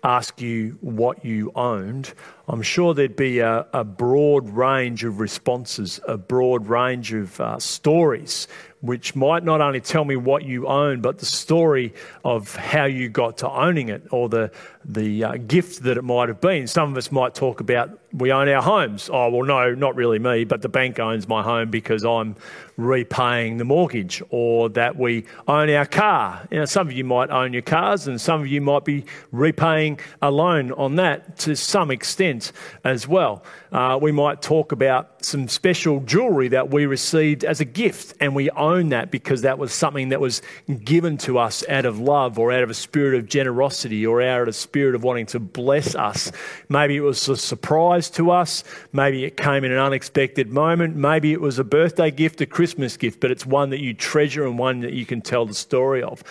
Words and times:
ask 0.04 0.40
you 0.40 0.78
what 0.80 1.24
you 1.24 1.50
owned, 1.54 2.14
I'm 2.46 2.62
sure 2.62 2.94
there'd 2.94 3.16
be 3.16 3.40
a, 3.40 3.66
a 3.72 3.82
broad 3.82 4.48
range 4.50 5.02
of 5.02 5.18
responses, 5.18 6.00
a 6.06 6.16
broad 6.16 6.68
range 6.68 7.12
of 7.12 7.40
uh, 7.40 7.58
stories, 7.58 8.46
which 8.80 9.16
might 9.16 9.42
not 9.42 9.60
only 9.60 9.80
tell 9.80 10.04
me 10.04 10.16
what 10.16 10.44
you 10.44 10.66
own, 10.66 11.00
but 11.00 11.18
the 11.18 11.26
story 11.26 11.94
of 12.24 12.54
how 12.54 12.84
you 12.84 13.08
got 13.08 13.38
to 13.38 13.50
owning 13.50 13.88
it 13.88 14.06
or 14.10 14.28
the, 14.28 14.50
the 14.88 15.22
uh, 15.22 15.36
gift 15.36 15.82
that 15.82 15.98
it 15.98 16.02
might 16.02 16.28
have 16.28 16.40
been. 16.40 16.66
Some 16.66 16.90
of 16.90 16.96
us 16.96 17.12
might 17.12 17.34
talk 17.34 17.60
about 17.60 17.98
we 18.12 18.32
own 18.32 18.48
our 18.48 18.62
homes. 18.62 19.10
Oh, 19.12 19.28
well, 19.28 19.44
no, 19.44 19.74
not 19.74 19.94
really 19.94 20.18
me, 20.18 20.44
but 20.44 20.62
the 20.62 20.68
bank 20.68 20.98
owns 20.98 21.28
my 21.28 21.42
home 21.42 21.70
because 21.70 22.06
I'm 22.06 22.36
repaying 22.78 23.58
the 23.58 23.64
mortgage 23.64 24.22
or 24.30 24.70
that 24.70 24.96
we 24.96 25.26
own 25.46 25.68
our 25.68 25.84
car. 25.84 26.46
You 26.50 26.60
know, 26.60 26.64
some 26.64 26.86
of 26.86 26.92
you 26.92 27.04
might 27.04 27.28
own 27.28 27.52
your 27.52 27.62
cars 27.62 28.06
and 28.06 28.18
some 28.18 28.40
of 28.40 28.46
you 28.46 28.62
might 28.62 28.84
be 28.86 29.04
repaying 29.30 30.00
a 30.22 30.30
loan 30.30 30.72
on 30.72 30.96
that 30.96 31.36
to 31.40 31.54
some 31.54 31.90
extent 31.90 32.52
as 32.84 33.06
well. 33.06 33.44
Uh, 33.72 33.98
we 34.00 34.10
might 34.10 34.40
talk 34.40 34.72
about 34.72 35.22
some 35.22 35.46
special 35.46 36.00
jewelry 36.00 36.48
that 36.48 36.70
we 36.70 36.86
received 36.86 37.44
as 37.44 37.60
a 37.60 37.64
gift 37.64 38.14
and 38.20 38.34
we 38.34 38.48
own 38.50 38.88
that 38.88 39.10
because 39.10 39.42
that 39.42 39.58
was 39.58 39.74
something 39.74 40.08
that 40.08 40.20
was 40.20 40.40
given 40.84 41.18
to 41.18 41.38
us 41.38 41.62
out 41.68 41.84
of 41.84 42.00
love 42.00 42.38
or 42.38 42.52
out 42.52 42.62
of 42.62 42.70
a 42.70 42.74
spirit 42.74 43.18
of 43.18 43.26
generosity 43.26 44.06
or 44.06 44.22
out 44.22 44.42
of 44.42 44.48
a 44.48 44.52
spirit 44.52 44.77
of 44.86 45.04
wanting 45.04 45.26
to 45.26 45.40
bless 45.40 45.94
us. 45.94 46.32
Maybe 46.68 46.96
it 46.96 47.00
was 47.00 47.28
a 47.28 47.36
surprise 47.36 48.10
to 48.10 48.30
us. 48.30 48.64
Maybe 48.92 49.24
it 49.24 49.36
came 49.36 49.64
in 49.64 49.72
an 49.72 49.78
unexpected 49.78 50.48
moment. 50.48 50.96
Maybe 50.96 51.32
it 51.32 51.40
was 51.40 51.58
a 51.58 51.64
birthday 51.64 52.10
gift, 52.10 52.40
a 52.40 52.46
Christmas 52.46 52.78
Christmas 52.78 52.96
gift, 52.96 53.20
but 53.20 53.30
it's 53.30 53.44
one 53.44 53.70
that 53.70 53.80
you 53.80 53.92
treasure 53.92 54.46
and 54.46 54.58
one 54.58 54.80
that 54.80 54.92
you 54.92 55.04
can 55.04 55.20
tell 55.20 55.44
the 55.46 55.54
story 55.54 56.02
of. 56.02 56.22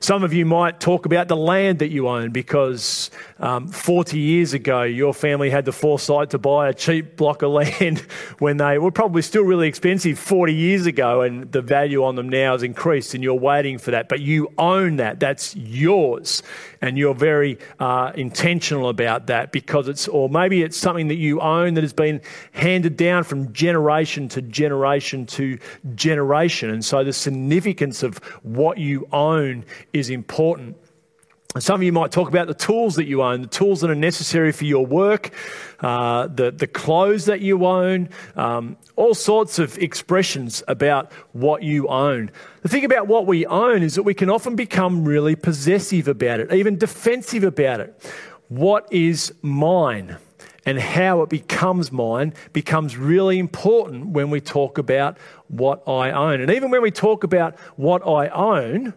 Some 0.00 0.22
of 0.22 0.32
you 0.32 0.44
might 0.44 0.80
talk 0.80 1.06
about 1.06 1.26
the 1.26 1.36
land 1.36 1.80
that 1.80 1.88
you 1.88 2.08
own 2.08 2.30
because 2.30 3.10
um, 3.40 3.66
40 3.66 4.18
years 4.18 4.52
ago 4.52 4.82
your 4.82 5.12
family 5.12 5.50
had 5.50 5.64
the 5.64 5.72
foresight 5.72 6.30
to 6.30 6.38
buy 6.38 6.68
a 6.68 6.74
cheap 6.74 7.16
block 7.16 7.42
of 7.42 7.50
land 7.52 8.00
when 8.38 8.58
they 8.58 8.78
were 8.78 8.92
probably 8.92 9.22
still 9.22 9.42
really 9.42 9.66
expensive 9.66 10.18
40 10.18 10.54
years 10.54 10.86
ago, 10.86 11.22
and 11.22 11.50
the 11.50 11.62
value 11.62 12.04
on 12.04 12.14
them 12.14 12.28
now 12.28 12.52
has 12.52 12.62
increased, 12.62 13.14
and 13.14 13.24
you're 13.24 13.34
waiting 13.34 13.78
for 13.78 13.90
that. 13.90 14.08
But 14.08 14.20
you 14.20 14.52
own 14.58 14.96
that, 14.96 15.18
that's 15.18 15.56
yours, 15.56 16.42
and 16.80 16.96
you're 16.96 17.14
very 17.14 17.58
uh, 17.78 18.12
intentional 18.14 18.88
about 18.88 19.26
that 19.26 19.52
because 19.52 19.88
it's, 19.88 20.08
or 20.08 20.28
maybe 20.28 20.62
it's 20.62 20.76
something 20.76 21.08
that 21.08 21.16
you 21.16 21.40
own 21.40 21.74
that 21.74 21.84
has 21.84 21.92
been 21.92 22.20
handed 22.52 22.96
down 22.96 23.24
from 23.24 23.52
generation 23.52 24.28
to 24.28 24.42
generation 24.42 25.26
to 25.26 25.58
generation. 25.94 26.70
And 26.70 26.84
so 26.84 27.04
the 27.04 27.12
significance 27.12 28.02
of 28.02 28.18
what 28.42 28.78
you 28.78 29.08
own 29.12 29.64
is 29.92 30.10
important. 30.10 30.76
Some 31.56 31.80
of 31.80 31.82
you 31.82 31.92
might 31.92 32.12
talk 32.12 32.28
about 32.28 32.46
the 32.46 32.52
tools 32.52 32.96
that 32.96 33.06
you 33.06 33.22
own, 33.22 33.40
the 33.40 33.48
tools 33.48 33.80
that 33.80 33.88
are 33.88 33.94
necessary 33.94 34.52
for 34.52 34.66
your 34.66 34.84
work, 34.84 35.30
uh, 35.80 36.26
the, 36.26 36.50
the 36.50 36.66
clothes 36.66 37.24
that 37.24 37.40
you 37.40 37.64
own, 37.64 38.10
um, 38.36 38.76
all 38.96 39.14
sorts 39.14 39.58
of 39.58 39.78
expressions 39.78 40.62
about 40.68 41.10
what 41.32 41.62
you 41.62 41.88
own. 41.88 42.30
The 42.60 42.68
thing 42.68 42.84
about 42.84 43.06
what 43.06 43.26
we 43.26 43.46
own 43.46 43.82
is 43.82 43.94
that 43.94 44.02
we 44.02 44.12
can 44.12 44.28
often 44.28 44.56
become 44.56 45.06
really 45.06 45.34
possessive 45.36 46.06
about 46.06 46.38
it, 46.38 46.52
even 46.52 46.76
defensive 46.76 47.44
about 47.44 47.80
it. 47.80 48.12
What 48.48 48.86
is 48.92 49.32
mine? 49.40 50.18
And 50.66 50.78
how 50.78 51.22
it 51.22 51.30
becomes 51.30 51.90
mine 51.90 52.34
becomes 52.52 52.98
really 52.98 53.38
important 53.38 54.08
when 54.08 54.28
we 54.28 54.42
talk 54.42 54.76
about 54.76 55.16
what 55.46 55.82
I 55.88 56.10
own. 56.10 56.42
And 56.42 56.50
even 56.50 56.70
when 56.70 56.82
we 56.82 56.90
talk 56.90 57.24
about 57.24 57.58
what 57.76 58.06
I 58.06 58.28
own, 58.28 58.92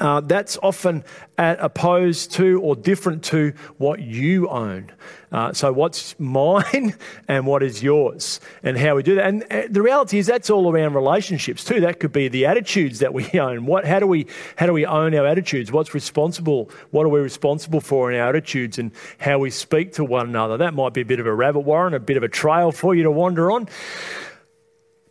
uh, 0.00 0.20
that's 0.20 0.58
often 0.62 1.04
opposed 1.38 2.32
to 2.32 2.60
or 2.60 2.74
different 2.74 3.22
to 3.24 3.52
what 3.78 4.00
you 4.00 4.48
own. 4.48 4.90
Uh, 5.30 5.52
so, 5.52 5.72
what's 5.72 6.18
mine 6.18 6.94
and 7.28 7.46
what 7.46 7.62
is 7.62 7.82
yours, 7.82 8.40
and 8.62 8.78
how 8.78 8.94
we 8.94 9.02
do 9.02 9.16
that. 9.16 9.26
And 9.26 9.44
uh, 9.50 9.62
the 9.68 9.82
reality 9.82 10.18
is 10.18 10.26
that's 10.26 10.48
all 10.48 10.70
around 10.70 10.94
relationships 10.94 11.64
too. 11.64 11.80
That 11.80 11.98
could 11.98 12.12
be 12.12 12.28
the 12.28 12.46
attitudes 12.46 13.00
that 13.00 13.12
we 13.12 13.28
own. 13.40 13.66
What, 13.66 13.84
how 13.84 13.98
do 13.98 14.06
we, 14.06 14.26
how 14.56 14.66
do 14.66 14.72
we 14.72 14.86
own 14.86 15.14
our 15.14 15.26
attitudes? 15.26 15.72
What's 15.72 15.92
responsible? 15.92 16.70
What 16.90 17.04
are 17.04 17.08
we 17.08 17.20
responsible 17.20 17.80
for 17.80 18.12
in 18.12 18.20
our 18.20 18.28
attitudes 18.28 18.78
and 18.78 18.92
how 19.18 19.38
we 19.38 19.50
speak 19.50 19.94
to 19.94 20.04
one 20.04 20.28
another? 20.28 20.56
That 20.56 20.74
might 20.74 20.92
be 20.92 21.00
a 21.00 21.04
bit 21.04 21.18
of 21.20 21.26
a 21.26 21.34
rabbit 21.34 21.60
warren, 21.60 21.94
a 21.94 22.00
bit 22.00 22.16
of 22.16 22.22
a 22.22 22.28
trail 22.28 22.70
for 22.70 22.94
you 22.94 23.02
to 23.04 23.10
wander 23.10 23.50
on. 23.50 23.68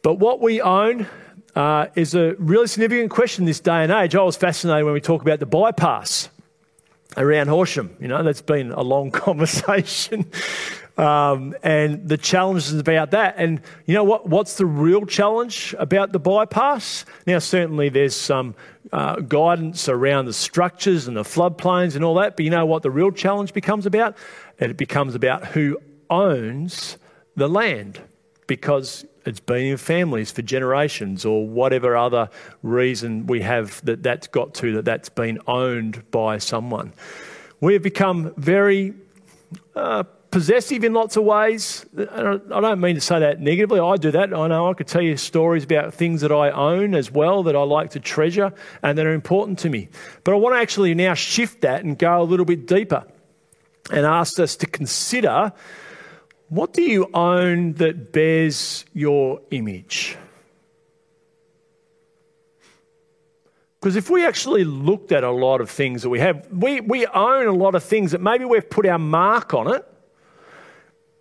But 0.04 0.16
what 0.16 0.42
we 0.42 0.62
own 0.62 1.08
uh, 1.56 1.88
is 1.96 2.16
a 2.16 2.36
really 2.36 2.68
significant 2.68 3.12
question 3.12 3.46
this 3.46 3.60
day 3.60 3.84
and 3.84 3.92
age. 3.92 4.16
I 4.16 4.24
was 4.24 4.36
fascinated 4.36 4.86
when 4.86 4.94
we 4.94 5.02
talk 5.02 5.22
about 5.22 5.40
the 5.40 5.46
bypass 5.46 6.30
around 7.18 7.48
Horsham. 7.48 7.96
You 8.00 8.08
know, 8.08 8.24
that's 8.24 8.42
been 8.42 8.72
a 8.72 8.82
long 8.82 9.12
conversation. 9.12 10.32
Um, 10.98 11.56
and 11.64 12.08
the 12.08 12.18
challenges 12.18 12.74
about 12.74 13.12
that. 13.12 13.36
And 13.38 13.62
you 13.86 13.96
know 13.96 14.04
what? 14.04 14.30
What's 14.30 14.58
the 14.58 14.66
real 14.66 15.06
challenge 15.06 15.74
about 15.80 16.12
the 16.12 16.20
bypass? 16.20 17.06
Now, 17.26 17.40
certainly 17.40 17.90
there's 17.90 18.16
some 18.16 18.54
uh, 18.92 19.16
guidance 19.16 19.90
around 19.90 20.26
the 20.26 20.34
structures 20.34 21.08
and 21.08 21.18
the 21.18 21.24
floodplains 21.24 21.96
and 21.96 22.04
all 22.04 22.16
that. 22.16 22.36
But 22.36 22.46
you 22.46 22.52
know 22.52 22.66
what 22.66 22.84
the 22.84 22.92
real 22.92 23.12
challenge 23.12 23.54
becomes 23.54 23.88
about? 23.88 24.16
It 24.60 24.78
becomes 24.78 25.16
about 25.16 25.46
who 25.48 25.80
owns 26.10 26.98
the 27.36 27.50
land. 27.50 28.00
Because 28.46 29.06
it's 29.26 29.40
been 29.40 29.66
in 29.66 29.78
families 29.78 30.32
for 30.32 30.42
generations 30.42 31.26
or 31.26 31.48
whatever 31.48 31.96
other 31.96 32.30
reason 32.62 33.26
we 33.28 33.42
have 33.42 33.84
that 33.86 34.04
that's 34.04 34.28
got 34.28 34.54
to, 34.56 34.74
that 34.74 34.86
that's 34.86 35.10
been 35.10 35.40
owned 35.48 36.10
by 36.12 36.38
someone. 36.38 36.94
We 37.62 37.74
have 37.74 37.84
become 37.84 38.34
very 38.36 38.94
uh, 39.76 40.04
possessive 40.34 40.84
in 40.84 40.94
lots 40.94 41.16
of 41.16 41.24
ways. 41.24 41.86
I 41.96 42.40
don't 42.50 42.82
mean 42.82 42.96
to 42.96 43.02
say 43.02 43.20
that 43.20 43.40
negatively. 43.40 43.80
I 43.80 43.96
do 43.98 44.12
that. 44.12 44.34
I 44.34 44.48
know 44.48 44.70
I 44.70 44.74
could 44.74 44.88
tell 44.88 45.02
you 45.02 45.16
stories 45.16 45.64
about 45.64 45.94
things 45.94 46.22
that 46.22 46.32
I 46.32 46.50
own 46.50 46.96
as 46.96 47.12
well 47.12 47.44
that 47.44 47.56
I 47.56 47.62
like 47.62 47.92
to 47.92 48.00
treasure 48.00 48.52
and 48.82 48.98
that 48.98 49.06
are 49.06 49.14
important 49.14 49.60
to 49.60 49.70
me. 49.70 49.90
But 50.24 50.34
I 50.34 50.38
want 50.38 50.56
to 50.56 50.60
actually 50.60 50.96
now 50.96 51.14
shift 51.14 51.62
that 51.62 51.84
and 51.84 51.98
go 51.98 52.22
a 52.22 52.24
little 52.24 52.46
bit 52.46 52.66
deeper 52.66 53.06
and 53.92 54.06
ask 54.06 54.40
us 54.40 54.56
to 54.58 54.66
consider 54.66 55.54
What 56.54 56.72
do 56.72 56.84
you 56.84 57.10
own 57.16 57.74
that 57.74 58.12
bears 58.12 58.86
your 58.94 59.42
image? 59.50 60.16
Because 63.80 63.96
if 63.96 64.12
we 64.12 64.24
actually 64.24 64.64
looked 64.64 65.12
at 65.12 65.24
a 65.24 65.32
lot 65.32 65.62
of 65.62 65.72
things 65.72 66.04
that 66.04 66.10
we 66.10 66.20
have, 66.20 66.48
we, 66.52 66.80
we 66.80 67.08
own 67.08 67.48
a 67.48 67.52
lot 67.52 67.74
of 67.74 67.84
things 67.84 68.12
that 68.12 68.22
maybe 68.22 68.46
we've 68.46 68.70
put 68.70 68.86
our 68.86 69.00
mark 69.00 69.56
on 69.56 69.74
it. 69.74 69.84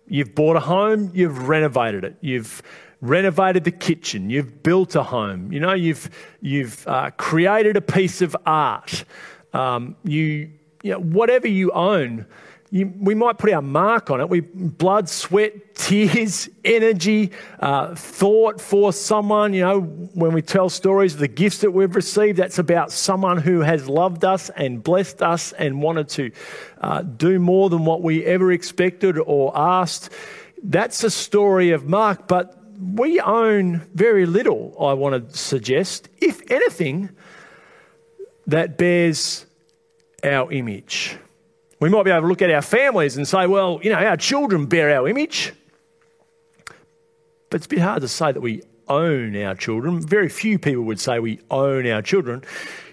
You've 0.07 0.35
bought 0.35 0.55
a 0.55 0.59
home, 0.59 1.09
you've 1.15 1.47
renovated 1.47 2.03
it, 2.03 2.15
you've 2.21 2.61
renovated 3.01 3.63
the 3.63 3.71
kitchen, 3.71 4.29
you've 4.29 4.61
built 4.61 4.95
a 4.95 5.01
home, 5.01 5.51
you 5.51 5.59
know, 5.59 5.73
you've, 5.73 6.11
you've 6.41 6.87
uh, 6.87 7.09
created 7.17 7.75
a 7.75 7.81
piece 7.81 8.21
of 8.21 8.37
art. 8.45 9.03
Um, 9.51 9.95
you, 10.03 10.51
you 10.83 10.91
know, 10.91 10.99
whatever 10.99 11.47
you 11.47 11.71
own, 11.71 12.27
you, 12.73 12.91
we 12.99 13.13
might 13.13 13.37
put 13.37 13.53
our 13.53 13.61
mark 13.61 14.09
on 14.09 14.19
it. 14.19 14.27
We 14.27 14.39
blood, 14.39 15.07
sweat, 15.07 15.75
tears, 15.75 16.49
energy, 16.65 17.29
uh, 17.59 17.93
thought 17.93 18.59
for 18.59 18.91
someone. 18.91 19.53
You 19.53 19.61
know, 19.61 19.81
when 19.81 20.33
we 20.33 20.41
tell 20.41 20.69
stories 20.69 21.13
of 21.13 21.19
the 21.19 21.27
gifts 21.27 21.59
that 21.59 21.69
we've 21.69 21.95
received, 21.95 22.39
that's 22.39 22.57
about 22.57 22.91
someone 22.91 23.37
who 23.37 23.59
has 23.59 23.87
loved 23.87 24.25
us 24.25 24.49
and 24.49 24.81
blessed 24.81 25.21
us 25.21 25.51
and 25.51 25.83
wanted 25.83 26.09
to 26.09 26.31
uh, 26.81 27.03
do 27.03 27.37
more 27.37 27.69
than 27.69 27.85
what 27.85 28.01
we 28.01 28.25
ever 28.25 28.51
expected 28.51 29.19
or 29.19 29.55
asked. 29.55 30.09
That's 30.63 31.03
a 31.03 31.11
story 31.11 31.69
of 31.69 31.85
Mark, 31.85 32.27
but 32.27 32.57
we 32.81 33.19
own 33.19 33.87
very 33.93 34.25
little. 34.25 34.75
I 34.79 34.93
want 34.93 35.29
to 35.29 35.37
suggest, 35.37 36.09
if 36.19 36.41
anything, 36.49 37.11
that 38.47 38.79
bears 38.79 39.45
our 40.23 40.51
image. 40.51 41.19
We 41.83 41.89
might 41.89 42.03
be 42.03 42.11
able 42.11 42.21
to 42.21 42.27
look 42.27 42.41
at 42.41 42.49
our 42.49 42.61
families 42.61 43.17
and 43.17 43.27
say, 43.27 43.45
well, 43.45 43.77
you 43.83 43.89
know, 43.89 43.97
our 43.97 44.15
children 44.15 44.67
bear 44.67 44.97
our 44.97 45.05
image. 45.05 45.51
But 47.49 47.57
it's 47.57 47.65
a 47.65 47.69
bit 47.69 47.79
hard 47.79 48.01
to 48.03 48.07
say 48.07 48.31
that 48.31 48.39
we 48.39 48.61
own 48.87 49.35
our 49.35 49.53
children. 49.53 49.99
Very 49.99 50.29
few 50.29 50.57
people 50.57 50.83
would 50.83 51.01
say 51.01 51.19
we 51.19 51.41
own 51.51 51.85
our 51.85 52.01
children. 52.01 52.41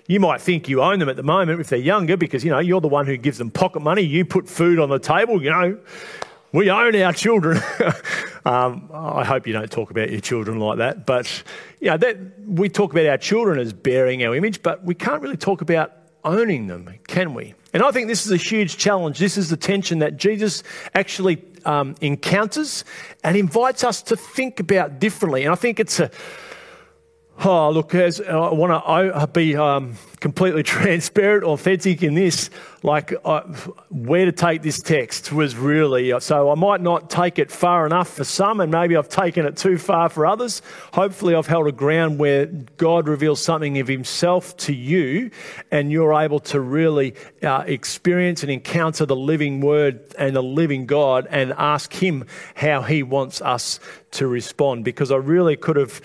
You 0.09 0.19
might 0.19 0.41
think 0.41 0.69
you 0.69 0.83
own 0.83 0.99
them 0.99 1.09
at 1.09 1.15
the 1.15 1.23
moment 1.23 1.61
if 1.61 1.69
they're 1.69 1.79
younger 1.79 2.17
because, 2.17 2.45
you 2.45 2.51
know, 2.51 2.59
you're 2.59 2.81
the 2.81 2.89
one 2.89 3.07
who 3.07 3.17
gives 3.17 3.39
them 3.39 3.53
pocket 3.53 3.79
money. 3.79 4.03
You 4.03 4.25
put 4.25 4.49
food 4.49 4.81
on 4.81 4.89
the 4.89 4.99
table, 4.99 5.41
you 5.41 5.51
know. 5.51 5.79
We 6.51 6.69
own 6.69 6.97
our 6.97 7.13
children. 7.13 7.63
um, 8.45 8.91
I 8.93 9.25
hope 9.25 9.47
you 9.47 9.53
don't 9.53 9.71
talk 9.71 9.93
about 9.93 10.11
your 10.11 10.21
children 10.21 10.59
like 10.59 10.79
that. 10.79 11.07
But, 11.07 11.45
you 11.79 11.91
know, 11.91 11.97
that, 11.97 12.19
we 12.45 12.69
talk 12.69 12.91
about 12.91 13.07
our 13.07 13.19
children 13.19 13.61
as 13.61 13.73
bearing 13.73 14.25
our 14.25 14.35
image, 14.35 14.65
but 14.65 14.83
we 14.83 14.97
can't 14.97 15.23
really 15.23 15.37
talk 15.37 15.61
about 15.61 15.93
owning 16.25 16.67
them, 16.67 16.93
can 17.07 17.35
we? 17.35 17.55
And 17.73 17.83
I 17.83 17.91
think 17.93 18.09
this 18.09 18.27
is 18.27 18.33
a 18.33 18.37
huge 18.37 18.77
challenge. 18.77 19.19
This 19.19 19.37
is 19.37 19.49
the 19.49 19.57
tension 19.57 20.01
that 20.01 20.17
Jesus 20.17 20.63
actually 20.95 21.43
um, 21.65 21.95
encounters 22.01 22.85
and 23.23 23.37
invites 23.37 23.85
us 23.85 24.03
to 24.03 24.17
think 24.17 24.61
about 24.61 24.99
differently. 24.99 25.45
And 25.45 25.53
I 25.53 25.57
think 25.57 25.79
it's 25.79 26.01
a, 26.01 26.11
oh, 27.45 27.71
look, 27.71 27.95
as 27.95 28.21
I 28.21 28.53
want 28.53 28.85
to 28.85 29.27
be 29.29 29.57
um, 29.57 29.97
completely 30.21 30.63
transparent, 30.65 31.45
authentic 31.45 32.03
in 32.03 32.15
this, 32.15 32.51
like 32.83 33.13
uh, 33.25 33.41
where 33.91 34.25
to 34.25 34.33
take 34.33 34.63
this 34.63 34.81
text 34.81 35.33
was 35.33 35.57
really 35.57 36.19
so. 36.21 36.51
I 36.51 36.55
might 36.55 36.81
not 36.81 37.11
take 37.11 37.39
it 37.39 37.51
far 37.51 37.87
enough 37.87 38.09
for 38.09 38.25
some, 38.25 38.61
and 38.61 38.71
maybe 38.71 38.97
I've 38.97 39.09
taken 39.09 39.47
it 39.47 39.57
too 39.57 39.79
far 39.79 40.09
for 40.09 40.27
others. 40.27 40.63
Hopefully, 40.93 41.35
I've 41.35 41.47
held 41.47 41.67
a 41.67 41.73
ground 41.73 42.19
where 42.19 42.47
God 42.47 43.09
reveals 43.09 43.43
something 43.43 43.79
of 43.79 43.89
Himself 43.89 44.57
to 44.59 44.75
you, 44.75 45.31
and 45.71 45.91
you're 45.91 46.15
able 46.15 46.41
to 46.41 46.61
really 46.61 47.15
uh, 47.43 47.65
experience 47.67 48.43
and 48.43 48.51
encounter 48.51 49.07
the 49.07 49.17
living 49.17 49.61
Word 49.61 50.01
and 50.19 50.35
the 50.35 50.43
living 50.43 50.87
God, 50.87 51.27
and 51.31 51.53
ask 51.53 51.93
Him 51.93 52.25
how 52.55 52.83
He 52.83 53.03
wants 53.03 53.41
us 53.41 53.81
to 54.13 54.27
respond. 54.27 54.85
Because 54.85 55.11
I 55.11 55.17
really 55.17 55.57
could 55.57 55.77
have 55.77 56.01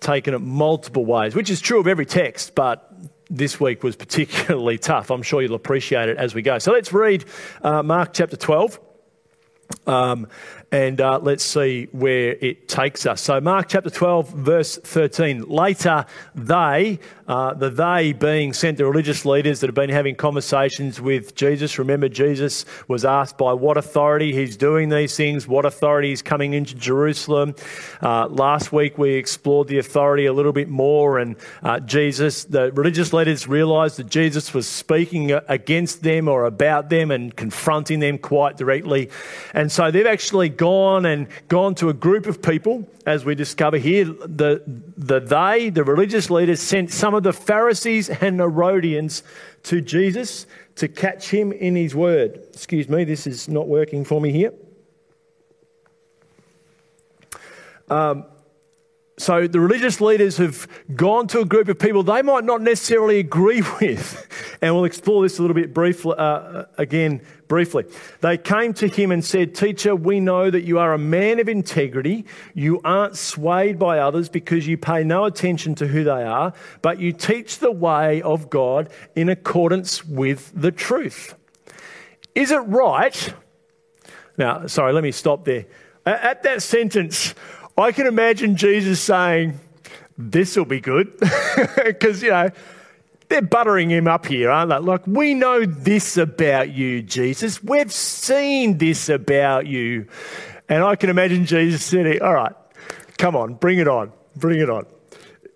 taken 0.00 0.34
it 0.34 0.40
multiple 0.40 1.04
ways, 1.04 1.34
which 1.34 1.50
is 1.50 1.60
true 1.60 1.78
of 1.78 1.86
every 1.86 2.06
text, 2.06 2.54
but 2.54 2.92
this 3.28 3.60
week 3.60 3.82
was 3.82 3.96
particularly 3.96 4.78
tough. 4.90 5.10
I'm 5.10 5.22
sure 5.22 5.42
you'll 5.42 5.54
appreciate 5.54 6.08
it 6.08 6.16
as 6.16 6.34
we 6.34 6.42
go. 6.42 6.58
So 6.58 6.72
let's 6.72 6.92
read 6.92 7.24
uh, 7.62 7.82
Mark 7.82 8.12
chapter 8.12 8.36
12. 8.36 8.80
Um, 9.86 10.28
and 10.72 11.00
uh, 11.00 11.18
let's 11.18 11.42
see 11.42 11.88
where 11.90 12.36
it 12.40 12.68
takes 12.68 13.04
us. 13.04 13.20
So, 13.20 13.40
Mark 13.40 13.68
chapter 13.68 13.90
12, 13.90 14.30
verse 14.30 14.76
13. 14.76 15.48
Later, 15.48 16.06
they, 16.36 17.00
uh, 17.26 17.54
the 17.54 17.70
they 17.70 18.12
being 18.12 18.52
sent 18.52 18.78
the 18.78 18.86
religious 18.86 19.24
leaders 19.24 19.60
that 19.60 19.66
have 19.66 19.74
been 19.74 19.90
having 19.90 20.14
conversations 20.14 21.00
with 21.00 21.34
Jesus. 21.34 21.76
Remember, 21.76 22.08
Jesus 22.08 22.66
was 22.86 23.04
asked 23.04 23.36
by 23.36 23.52
what 23.52 23.76
authority 23.76 24.32
he's 24.32 24.56
doing 24.56 24.90
these 24.90 25.16
things, 25.16 25.48
what 25.48 25.64
authority 25.64 26.12
is 26.12 26.22
coming 26.22 26.54
into 26.54 26.76
Jerusalem. 26.76 27.56
Uh, 28.00 28.28
last 28.28 28.72
week, 28.72 28.96
we 28.96 29.14
explored 29.14 29.66
the 29.66 29.78
authority 29.78 30.26
a 30.26 30.32
little 30.32 30.52
bit 30.52 30.68
more, 30.68 31.18
and 31.18 31.34
uh, 31.64 31.80
Jesus, 31.80 32.44
the 32.44 32.70
religious 32.72 33.12
leaders 33.12 33.48
realized 33.48 33.96
that 33.96 34.08
Jesus 34.08 34.54
was 34.54 34.68
speaking 34.68 35.32
against 35.48 36.04
them 36.04 36.28
or 36.28 36.44
about 36.44 36.90
them 36.90 37.10
and 37.10 37.34
confronting 37.34 37.98
them 37.98 38.18
quite 38.18 38.56
directly. 38.56 39.10
So, 39.68 39.90
they've 39.90 40.06
actually 40.06 40.48
gone 40.48 41.06
and 41.06 41.26
gone 41.48 41.74
to 41.74 41.88
a 41.88 41.92
group 41.92 42.26
of 42.26 42.40
people, 42.40 42.88
as 43.04 43.24
we 43.24 43.34
discover 43.34 43.78
here. 43.78 44.04
The, 44.04 44.62
the 44.96 45.18
they, 45.18 45.70
the 45.70 45.82
religious 45.82 46.30
leaders, 46.30 46.60
sent 46.60 46.92
some 46.92 47.16
of 47.16 47.24
the 47.24 47.32
Pharisees 47.32 48.08
and 48.08 48.38
Herodians 48.38 49.24
to 49.64 49.80
Jesus 49.80 50.46
to 50.76 50.86
catch 50.86 51.30
him 51.30 51.50
in 51.50 51.74
his 51.74 51.96
word. 51.96 52.40
Excuse 52.52 52.88
me, 52.88 53.02
this 53.02 53.26
is 53.26 53.48
not 53.48 53.66
working 53.66 54.04
for 54.04 54.20
me 54.20 54.30
here. 54.30 54.52
Um, 57.88 58.24
so 59.20 59.46
the 59.46 59.60
religious 59.60 60.00
leaders 60.00 60.38
have 60.38 60.66
gone 60.94 61.26
to 61.28 61.40
a 61.40 61.44
group 61.44 61.68
of 61.68 61.78
people 61.78 62.02
they 62.02 62.22
might 62.22 62.44
not 62.44 62.62
necessarily 62.62 63.18
agree 63.18 63.62
with. 63.80 64.56
And 64.62 64.74
we'll 64.74 64.84
explore 64.84 65.22
this 65.22 65.38
a 65.38 65.42
little 65.42 65.54
bit 65.54 65.74
briefly, 65.74 66.14
uh, 66.16 66.64
again 66.78 67.20
briefly. 67.46 67.84
They 68.20 68.38
came 68.38 68.72
to 68.74 68.88
him 68.88 69.10
and 69.10 69.24
said, 69.24 69.54
Teacher, 69.54 69.94
we 69.94 70.20
know 70.20 70.50
that 70.50 70.62
you 70.62 70.78
are 70.78 70.94
a 70.94 70.98
man 70.98 71.38
of 71.38 71.48
integrity. 71.48 72.24
You 72.54 72.80
aren't 72.82 73.16
swayed 73.16 73.78
by 73.78 73.98
others 73.98 74.28
because 74.28 74.66
you 74.66 74.78
pay 74.78 75.04
no 75.04 75.24
attention 75.24 75.74
to 75.76 75.86
who 75.86 76.04
they 76.04 76.22
are, 76.22 76.54
but 76.80 76.98
you 76.98 77.12
teach 77.12 77.58
the 77.58 77.72
way 77.72 78.22
of 78.22 78.48
God 78.48 78.88
in 79.14 79.28
accordance 79.28 80.04
with 80.04 80.52
the 80.54 80.72
truth. 80.72 81.34
Is 82.34 82.50
it 82.50 82.58
right? 82.58 83.34
Now, 84.38 84.66
sorry, 84.66 84.92
let 84.92 85.02
me 85.02 85.12
stop 85.12 85.44
there. 85.44 85.66
At 86.06 86.42
that 86.44 86.62
sentence, 86.62 87.34
I 87.80 87.92
can 87.92 88.06
imagine 88.06 88.56
Jesus 88.56 89.00
saying, 89.00 89.58
This 90.18 90.56
will 90.56 90.64
be 90.64 90.80
good. 90.80 91.12
Because, 91.84 92.22
you 92.22 92.30
know, 92.30 92.50
they're 93.28 93.42
buttering 93.42 93.90
him 93.90 94.08
up 94.08 94.26
here, 94.26 94.50
aren't 94.50 94.70
they? 94.70 94.78
Like, 94.78 95.06
we 95.06 95.34
know 95.34 95.64
this 95.64 96.16
about 96.16 96.70
you, 96.70 97.02
Jesus. 97.02 97.62
We've 97.62 97.92
seen 97.92 98.78
this 98.78 99.08
about 99.08 99.66
you. 99.66 100.06
And 100.68 100.82
I 100.82 100.96
can 100.96 101.10
imagine 101.10 101.46
Jesus 101.46 101.84
saying, 101.84 102.22
All 102.22 102.34
right, 102.34 102.52
come 103.18 103.36
on, 103.36 103.54
bring 103.54 103.78
it 103.78 103.88
on, 103.88 104.12
bring 104.36 104.60
it 104.60 104.70
on. 104.70 104.86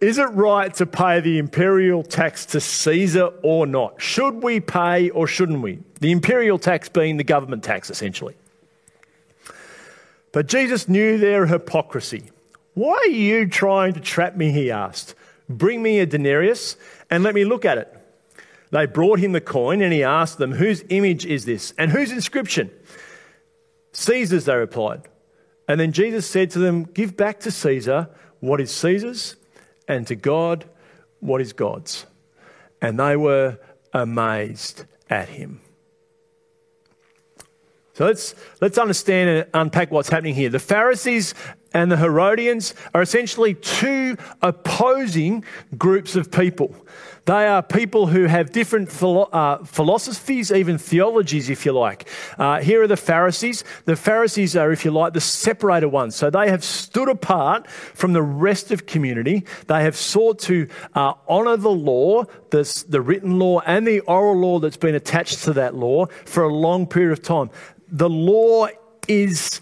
Is 0.00 0.18
it 0.18 0.24
right 0.24 0.72
to 0.74 0.86
pay 0.86 1.20
the 1.20 1.38
imperial 1.38 2.02
tax 2.02 2.44
to 2.46 2.60
Caesar 2.60 3.30
or 3.42 3.66
not? 3.66 4.02
Should 4.02 4.42
we 4.42 4.60
pay 4.60 5.08
or 5.10 5.26
shouldn't 5.26 5.62
we? 5.62 5.78
The 6.00 6.12
imperial 6.12 6.58
tax 6.58 6.88
being 6.88 7.16
the 7.16 7.24
government 7.24 7.64
tax, 7.64 7.90
essentially. 7.90 8.36
But 10.34 10.48
Jesus 10.48 10.88
knew 10.88 11.16
their 11.16 11.46
hypocrisy. 11.46 12.24
Why 12.74 12.96
are 12.96 13.06
you 13.06 13.46
trying 13.48 13.92
to 13.92 14.00
trap 14.00 14.34
me? 14.34 14.50
He 14.50 14.68
asked. 14.68 15.14
Bring 15.48 15.80
me 15.80 16.00
a 16.00 16.06
denarius 16.06 16.76
and 17.08 17.22
let 17.22 17.36
me 17.36 17.44
look 17.44 17.64
at 17.64 17.78
it. 17.78 17.96
They 18.72 18.86
brought 18.86 19.20
him 19.20 19.30
the 19.30 19.40
coin 19.40 19.80
and 19.80 19.92
he 19.92 20.02
asked 20.02 20.38
them, 20.38 20.50
Whose 20.50 20.82
image 20.88 21.24
is 21.24 21.44
this 21.44 21.72
and 21.78 21.92
whose 21.92 22.10
inscription? 22.10 22.72
Caesar's, 23.92 24.46
they 24.46 24.56
replied. 24.56 25.02
And 25.68 25.78
then 25.78 25.92
Jesus 25.92 26.28
said 26.28 26.50
to 26.50 26.58
them, 26.58 26.82
Give 26.82 27.16
back 27.16 27.38
to 27.40 27.52
Caesar 27.52 28.08
what 28.40 28.60
is 28.60 28.72
Caesar's 28.72 29.36
and 29.86 30.04
to 30.08 30.16
God 30.16 30.64
what 31.20 31.42
is 31.42 31.52
God's. 31.52 32.06
And 32.82 32.98
they 32.98 33.14
were 33.14 33.60
amazed 33.92 34.84
at 35.08 35.28
him. 35.28 35.60
So 37.94 38.04
let's, 38.04 38.34
let's 38.60 38.76
understand 38.76 39.30
and 39.30 39.46
unpack 39.54 39.90
what's 39.92 40.08
happening 40.08 40.34
here. 40.34 40.50
The 40.50 40.58
Pharisees 40.58 41.32
and 41.74 41.90
the 41.90 41.96
Herodians 41.96 42.74
are 42.94 43.02
essentially 43.02 43.54
two 43.54 44.16
opposing 44.40 45.44
groups 45.76 46.16
of 46.16 46.30
people. 46.30 46.74
They 47.26 47.46
are 47.46 47.62
people 47.62 48.06
who 48.06 48.24
have 48.24 48.52
different 48.52 48.92
philo- 48.92 49.30
uh, 49.32 49.64
philosophies, 49.64 50.52
even 50.52 50.76
theologies, 50.76 51.48
if 51.48 51.64
you 51.64 51.72
like. 51.72 52.08
Uh, 52.38 52.60
here 52.60 52.82
are 52.82 52.86
the 52.86 52.98
Pharisees. 52.98 53.64
The 53.86 53.96
Pharisees 53.96 54.56
are, 54.56 54.70
if 54.72 54.84
you 54.84 54.90
like, 54.90 55.14
the 55.14 55.22
separated 55.22 55.88
ones. 55.88 56.14
So 56.14 56.28
they 56.28 56.50
have 56.50 56.62
stood 56.62 57.08
apart 57.08 57.68
from 57.68 58.12
the 58.12 58.22
rest 58.22 58.70
of 58.70 58.84
community. 58.86 59.44
They 59.68 59.82
have 59.82 59.96
sought 59.96 60.38
to 60.40 60.68
uh, 60.94 61.14
honour 61.26 61.56
the 61.56 61.70
law, 61.70 62.24
this, 62.50 62.82
the 62.82 63.00
written 63.00 63.38
law, 63.38 63.60
and 63.60 63.86
the 63.86 64.00
oral 64.00 64.36
law 64.36 64.58
that's 64.58 64.76
been 64.76 64.94
attached 64.94 65.44
to 65.44 65.54
that 65.54 65.74
law 65.74 66.06
for 66.26 66.42
a 66.42 66.54
long 66.54 66.86
period 66.86 67.12
of 67.12 67.22
time. 67.22 67.50
The 67.88 68.10
law 68.10 68.68
is 69.08 69.60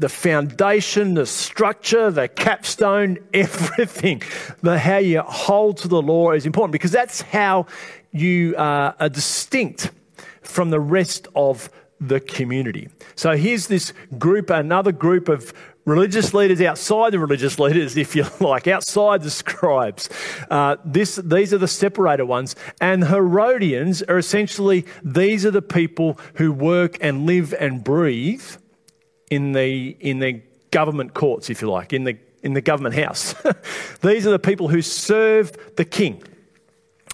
the 0.00 0.08
foundation, 0.08 1.12
the 1.12 1.26
structure, 1.26 2.10
the 2.10 2.26
capstone, 2.26 3.18
everything. 3.34 4.22
The 4.62 4.78
how 4.78 4.96
you 4.96 5.20
hold 5.20 5.76
to 5.78 5.88
the 5.88 6.00
law 6.00 6.32
is 6.32 6.46
important 6.46 6.72
because 6.72 6.90
that's 6.90 7.20
how 7.20 7.66
you 8.10 8.56
uh, 8.56 8.94
are 8.98 9.08
distinct 9.10 9.90
from 10.40 10.70
the 10.70 10.80
rest 10.80 11.28
of 11.36 11.68
the 12.00 12.18
community. 12.18 12.88
So 13.14 13.36
here's 13.36 13.66
this 13.66 13.92
group, 14.18 14.48
another 14.48 14.90
group 14.90 15.28
of 15.28 15.52
religious 15.84 16.32
leaders 16.32 16.62
outside 16.62 17.12
the 17.12 17.18
religious 17.18 17.58
leaders, 17.58 17.94
if 17.98 18.16
you 18.16 18.24
like, 18.40 18.66
outside 18.66 19.22
the 19.22 19.30
scribes. 19.30 20.08
Uh, 20.50 20.76
this, 20.82 21.16
these 21.16 21.52
are 21.52 21.58
the 21.58 21.68
separated 21.68 22.24
ones. 22.24 22.56
And 22.80 23.04
Herodians 23.04 24.02
are 24.04 24.16
essentially, 24.16 24.86
these 25.02 25.44
are 25.44 25.50
the 25.50 25.60
people 25.60 26.18
who 26.36 26.52
work 26.52 26.96
and 27.02 27.26
live 27.26 27.52
and 27.60 27.84
breathe 27.84 28.56
in 29.30 29.52
the, 29.52 29.96
in 30.00 30.18
the 30.18 30.42
government 30.70 31.14
courts, 31.14 31.48
if 31.48 31.62
you 31.62 31.70
like, 31.70 31.92
in 31.92 32.04
the, 32.04 32.18
in 32.42 32.52
the 32.52 32.60
government 32.60 32.94
house. 32.94 33.34
These 34.02 34.26
are 34.26 34.30
the 34.30 34.38
people 34.38 34.68
who 34.68 34.82
served 34.82 35.76
the 35.76 35.84
king 35.84 36.22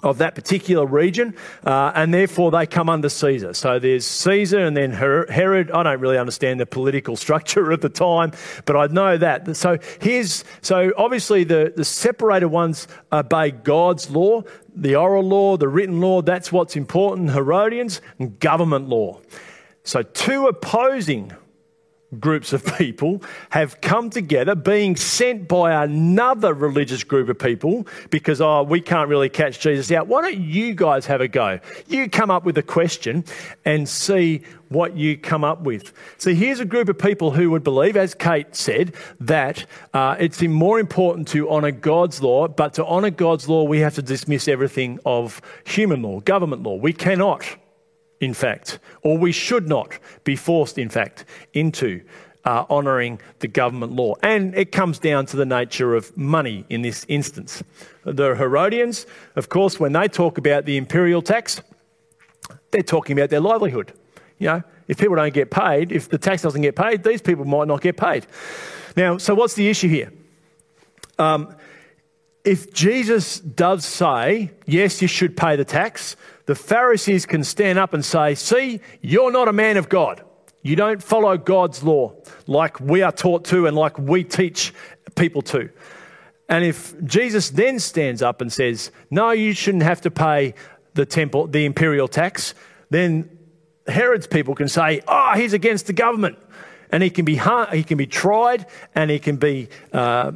of 0.02 0.18
that 0.18 0.34
particular 0.34 0.84
region, 0.84 1.34
uh, 1.64 1.92
and 1.94 2.12
therefore 2.12 2.50
they 2.50 2.66
come 2.66 2.88
under 2.88 3.08
Caesar. 3.08 3.54
So 3.54 3.78
there's 3.78 4.06
Caesar 4.06 4.60
and 4.60 4.76
then 4.76 4.92
Herod. 4.92 5.70
I 5.70 5.82
don't 5.82 6.00
really 6.00 6.18
understand 6.18 6.60
the 6.60 6.66
political 6.66 7.16
structure 7.26 7.72
at 7.72 7.80
the 7.80 7.88
time, 7.88 8.32
but 8.66 8.76
I 8.76 8.86
know 8.86 9.16
that. 9.16 9.56
So 9.56 9.78
here's 10.00 10.44
so 10.60 10.92
obviously 10.96 11.44
the, 11.44 11.72
the 11.74 11.84
separated 11.84 12.48
ones 12.48 12.88
obey 13.12 13.50
God's 13.50 14.10
law, 14.10 14.42
the 14.74 14.96
oral 14.96 15.24
law, 15.24 15.56
the 15.56 15.68
written 15.68 16.00
law. 16.00 16.22
That's 16.22 16.52
what's 16.52 16.76
important. 16.76 17.30
Herodians 17.30 18.00
and 18.18 18.38
government 18.38 18.88
law. 18.88 19.20
So 19.82 20.02
two 20.02 20.46
opposing 20.46 21.32
groups 22.20 22.52
of 22.52 22.64
people 22.76 23.22
have 23.50 23.80
come 23.80 24.10
together, 24.10 24.54
being 24.54 24.96
sent 24.96 25.48
by 25.48 25.84
another 25.84 26.54
religious 26.54 27.04
group 27.04 27.28
of 27.28 27.38
people 27.38 27.86
because, 28.10 28.40
oh, 28.40 28.62
we 28.62 28.80
can't 28.80 29.08
really 29.08 29.28
catch 29.28 29.60
Jesus 29.60 29.90
out. 29.92 30.06
Why 30.06 30.22
don't 30.22 30.40
you 30.40 30.74
guys 30.74 31.06
have 31.06 31.20
a 31.20 31.28
go? 31.28 31.60
You 31.86 32.08
come 32.08 32.30
up 32.30 32.44
with 32.44 32.58
a 32.58 32.62
question 32.62 33.24
and 33.64 33.88
see 33.88 34.42
what 34.68 34.96
you 34.96 35.16
come 35.16 35.44
up 35.44 35.62
with. 35.62 35.92
So 36.18 36.34
here's 36.34 36.60
a 36.60 36.64
group 36.64 36.88
of 36.88 36.98
people 36.98 37.30
who 37.30 37.50
would 37.50 37.62
believe, 37.62 37.96
as 37.96 38.14
Kate 38.14 38.54
said, 38.54 38.94
that 39.20 39.64
uh, 39.94 40.16
it's 40.18 40.42
more 40.42 40.80
important 40.80 41.28
to 41.28 41.48
honour 41.48 41.70
God's 41.70 42.22
law, 42.22 42.48
but 42.48 42.74
to 42.74 42.84
honour 42.84 43.10
God's 43.10 43.48
law, 43.48 43.64
we 43.64 43.80
have 43.80 43.94
to 43.94 44.02
dismiss 44.02 44.48
everything 44.48 44.98
of 45.06 45.40
human 45.64 46.02
law, 46.02 46.20
government 46.20 46.62
law. 46.62 46.76
We 46.76 46.92
cannot 46.92 47.44
in 48.20 48.34
fact, 48.34 48.78
or 49.02 49.18
we 49.18 49.32
should 49.32 49.68
not 49.68 49.98
be 50.24 50.36
forced, 50.36 50.78
in 50.78 50.88
fact, 50.88 51.24
into 51.52 52.02
uh, 52.44 52.64
honouring 52.70 53.20
the 53.40 53.48
government 53.48 53.92
law. 53.92 54.14
And 54.22 54.54
it 54.54 54.72
comes 54.72 54.98
down 54.98 55.26
to 55.26 55.36
the 55.36 55.44
nature 55.44 55.94
of 55.94 56.16
money 56.16 56.64
in 56.68 56.82
this 56.82 57.04
instance. 57.08 57.62
The 58.04 58.34
Herodians, 58.36 59.06
of 59.34 59.48
course, 59.48 59.80
when 59.80 59.92
they 59.92 60.08
talk 60.08 60.38
about 60.38 60.64
the 60.64 60.76
imperial 60.76 61.22
tax, 61.22 61.60
they're 62.70 62.82
talking 62.82 63.18
about 63.18 63.30
their 63.30 63.40
livelihood. 63.40 63.92
You 64.38 64.46
know, 64.46 64.62
if 64.86 64.98
people 64.98 65.16
don't 65.16 65.34
get 65.34 65.50
paid, 65.50 65.90
if 65.92 66.08
the 66.08 66.18
tax 66.18 66.42
doesn't 66.42 66.62
get 66.62 66.76
paid, 66.76 67.02
these 67.02 67.20
people 67.20 67.44
might 67.44 67.66
not 67.66 67.80
get 67.80 67.96
paid. 67.96 68.26
Now, 68.96 69.18
so 69.18 69.34
what's 69.34 69.54
the 69.54 69.68
issue 69.68 69.88
here? 69.88 70.12
Um, 71.18 71.54
if 72.44 72.72
Jesus 72.72 73.40
does 73.40 73.84
say, 73.84 74.52
yes, 74.66 75.02
you 75.02 75.08
should 75.08 75.36
pay 75.36 75.56
the 75.56 75.64
tax, 75.64 76.16
the 76.46 76.54
Pharisees 76.54 77.26
can 77.26 77.44
stand 77.44 77.78
up 77.78 77.92
and 77.92 78.04
say, 78.04 78.34
See, 78.34 78.80
you're 79.00 79.32
not 79.32 79.48
a 79.48 79.52
man 79.52 79.76
of 79.76 79.88
God. 79.88 80.22
You 80.62 80.74
don't 80.74 81.02
follow 81.02 81.36
God's 81.36 81.82
law 81.82 82.14
like 82.46 82.80
we 82.80 83.02
are 83.02 83.12
taught 83.12 83.44
to 83.46 83.66
and 83.66 83.76
like 83.76 83.98
we 83.98 84.24
teach 84.24 84.72
people 85.14 85.42
to. 85.42 85.70
And 86.48 86.64
if 86.64 86.94
Jesus 87.04 87.50
then 87.50 87.78
stands 87.80 88.22
up 88.22 88.40
and 88.40 88.52
says, 88.52 88.90
No, 89.10 89.30
you 89.30 89.52
shouldn't 89.52 89.82
have 89.82 90.00
to 90.02 90.10
pay 90.10 90.54
the 90.94 91.04
temple, 91.04 91.48
the 91.48 91.64
imperial 91.64 92.08
tax, 92.08 92.54
then 92.90 93.38
Herod's 93.86 94.26
people 94.26 94.54
can 94.54 94.68
say, 94.68 95.02
Oh, 95.06 95.32
he's 95.34 95.52
against 95.52 95.86
the 95.86 95.92
government. 95.92 96.38
And 96.90 97.02
he 97.02 97.10
can 97.10 97.24
be, 97.24 97.34
hung, 97.34 97.66
he 97.72 97.82
can 97.82 97.98
be 97.98 98.06
tried 98.06 98.66
and 98.94 99.10
he 99.10 99.18
can 99.18 99.36
be 99.36 99.68
uh, 99.92 100.32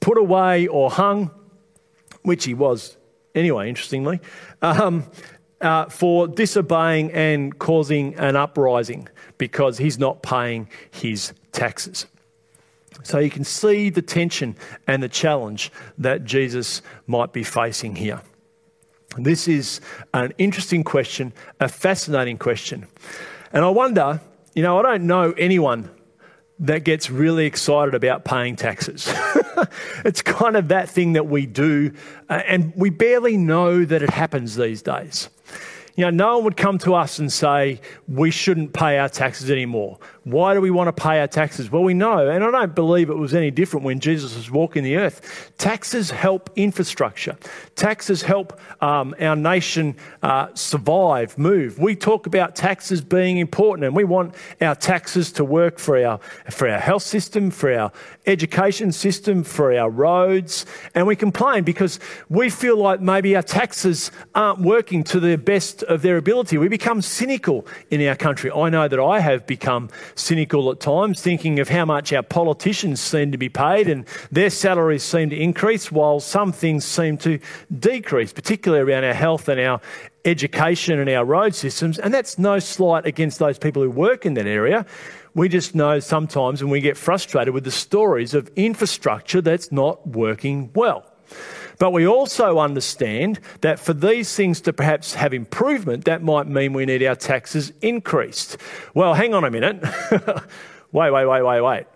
put 0.00 0.18
away 0.18 0.66
or 0.66 0.90
hung, 0.90 1.30
which 2.22 2.44
he 2.44 2.52
was 2.52 2.96
anyway, 3.36 3.68
interestingly. 3.68 4.20
Um, 4.62 5.04
uh, 5.60 5.86
for 5.86 6.28
disobeying 6.28 7.10
and 7.12 7.58
causing 7.58 8.14
an 8.16 8.36
uprising 8.36 9.08
because 9.38 9.78
he's 9.78 9.98
not 9.98 10.22
paying 10.22 10.68
his 10.90 11.32
taxes. 11.52 12.06
So 13.02 13.18
you 13.18 13.30
can 13.30 13.44
see 13.44 13.90
the 13.90 14.02
tension 14.02 14.56
and 14.86 15.02
the 15.02 15.08
challenge 15.08 15.70
that 15.98 16.24
Jesus 16.24 16.82
might 17.06 17.32
be 17.32 17.42
facing 17.42 17.96
here. 17.96 18.20
This 19.16 19.48
is 19.48 19.80
an 20.12 20.32
interesting 20.38 20.84
question, 20.84 21.32
a 21.60 21.68
fascinating 21.68 22.38
question. 22.38 22.86
And 23.52 23.64
I 23.64 23.68
wonder, 23.68 24.20
you 24.54 24.62
know, 24.62 24.78
I 24.78 24.82
don't 24.82 25.06
know 25.06 25.32
anyone 25.32 25.90
that 26.58 26.84
gets 26.84 27.10
really 27.10 27.46
excited 27.46 27.94
about 27.94 28.24
paying 28.24 28.56
taxes. 28.56 29.12
it's 30.04 30.22
kind 30.22 30.56
of 30.56 30.68
that 30.68 30.88
thing 30.88 31.12
that 31.14 31.26
we 31.26 31.46
do, 31.46 31.92
uh, 32.28 32.42
and 32.46 32.72
we 32.74 32.90
barely 32.90 33.36
know 33.36 33.84
that 33.84 34.02
it 34.02 34.10
happens 34.10 34.56
these 34.56 34.82
days. 34.82 35.28
You 35.96 36.04
know, 36.04 36.10
no 36.10 36.34
one 36.36 36.44
would 36.44 36.56
come 36.56 36.76
to 36.78 36.94
us 36.94 37.18
and 37.18 37.32
say, 37.32 37.80
we 38.06 38.30
shouldn't 38.30 38.74
pay 38.74 38.98
our 38.98 39.08
taxes 39.08 39.50
anymore. 39.50 39.98
Why 40.26 40.54
do 40.54 40.60
we 40.60 40.72
want 40.72 40.88
to 40.88 40.92
pay 40.92 41.20
our 41.20 41.28
taxes? 41.28 41.70
Well, 41.70 41.84
we 41.84 41.94
know, 41.94 42.28
and 42.28 42.42
I 42.42 42.50
don't 42.50 42.74
believe 42.74 43.10
it 43.10 43.16
was 43.16 43.32
any 43.32 43.52
different 43.52 43.84
when 43.84 44.00
Jesus 44.00 44.34
was 44.34 44.50
walking 44.50 44.82
the 44.82 44.96
earth. 44.96 45.52
Taxes 45.56 46.10
help 46.10 46.50
infrastructure, 46.56 47.36
taxes 47.76 48.22
help 48.22 48.60
um, 48.82 49.14
our 49.20 49.36
nation 49.36 49.94
uh, 50.24 50.48
survive, 50.54 51.38
move. 51.38 51.78
We 51.78 51.94
talk 51.94 52.26
about 52.26 52.56
taxes 52.56 53.00
being 53.00 53.38
important, 53.38 53.86
and 53.86 53.94
we 53.94 54.02
want 54.02 54.34
our 54.60 54.74
taxes 54.74 55.30
to 55.30 55.44
work 55.44 55.78
for 55.78 56.04
our, 56.04 56.18
for 56.50 56.68
our 56.68 56.80
health 56.80 57.04
system, 57.04 57.52
for 57.52 57.72
our 57.72 57.92
education 58.26 58.90
system, 58.90 59.44
for 59.44 59.78
our 59.78 59.88
roads, 59.88 60.66
and 60.96 61.06
we 61.06 61.14
complain 61.14 61.62
because 61.62 62.00
we 62.28 62.50
feel 62.50 62.76
like 62.76 63.00
maybe 63.00 63.36
our 63.36 63.44
taxes 63.44 64.10
aren't 64.34 64.58
working 64.58 65.04
to 65.04 65.20
the 65.20 65.36
best 65.36 65.84
of 65.84 66.02
their 66.02 66.16
ability. 66.16 66.58
We 66.58 66.66
become 66.66 67.00
cynical 67.00 67.64
in 67.92 68.04
our 68.08 68.16
country. 68.16 68.50
I 68.50 68.70
know 68.70 68.88
that 68.88 68.98
I 68.98 69.20
have 69.20 69.46
become 69.46 69.88
cynical 70.16 70.70
at 70.70 70.80
times, 70.80 71.20
thinking 71.20 71.60
of 71.60 71.68
how 71.68 71.84
much 71.84 72.12
our 72.12 72.22
politicians 72.22 73.00
seem 73.00 73.30
to 73.32 73.38
be 73.38 73.48
paid 73.48 73.88
and 73.88 74.06
their 74.32 74.50
salaries 74.50 75.02
seem 75.02 75.30
to 75.30 75.36
increase 75.36 75.92
while 75.92 76.18
some 76.20 76.52
things 76.52 76.84
seem 76.84 77.16
to 77.18 77.38
decrease, 77.78 78.32
particularly 78.32 78.90
around 78.90 79.04
our 79.04 79.14
health 79.14 79.48
and 79.48 79.60
our 79.60 79.80
education 80.24 80.98
and 80.98 81.08
our 81.08 81.24
road 81.24 81.54
systems. 81.54 81.98
And 81.98 82.12
that's 82.12 82.38
no 82.38 82.58
slight 82.58 83.06
against 83.06 83.38
those 83.38 83.58
people 83.58 83.82
who 83.82 83.90
work 83.90 84.26
in 84.26 84.34
that 84.34 84.46
area. 84.46 84.84
We 85.34 85.48
just 85.48 85.74
know 85.74 86.00
sometimes 86.00 86.62
when 86.62 86.70
we 86.70 86.80
get 86.80 86.96
frustrated 86.96 87.52
with 87.52 87.64
the 87.64 87.70
stories 87.70 88.34
of 88.34 88.50
infrastructure 88.56 89.40
that's 89.40 89.70
not 89.70 90.06
working 90.06 90.70
well. 90.74 91.04
But 91.78 91.92
we 91.92 92.06
also 92.06 92.58
understand 92.58 93.40
that 93.60 93.78
for 93.78 93.92
these 93.92 94.34
things 94.34 94.60
to 94.62 94.72
perhaps 94.72 95.14
have 95.14 95.34
improvement, 95.34 96.04
that 96.06 96.22
might 96.22 96.46
mean 96.46 96.72
we 96.72 96.86
need 96.86 97.02
our 97.02 97.16
taxes 97.16 97.72
increased. 97.82 98.56
Well, 98.94 99.14
hang 99.14 99.34
on 99.34 99.44
a 99.44 99.50
minute. 99.50 99.82
wait, 100.92 101.10
wait, 101.10 101.26
wait, 101.26 101.42
wait, 101.42 101.60
wait. 101.60 101.86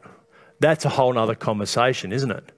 That's 0.61 0.85
a 0.85 0.91
whole 0.91 1.17
other 1.17 1.35
conversation, 1.35 2.13
isn't 2.13 2.31
it? 2.31 2.53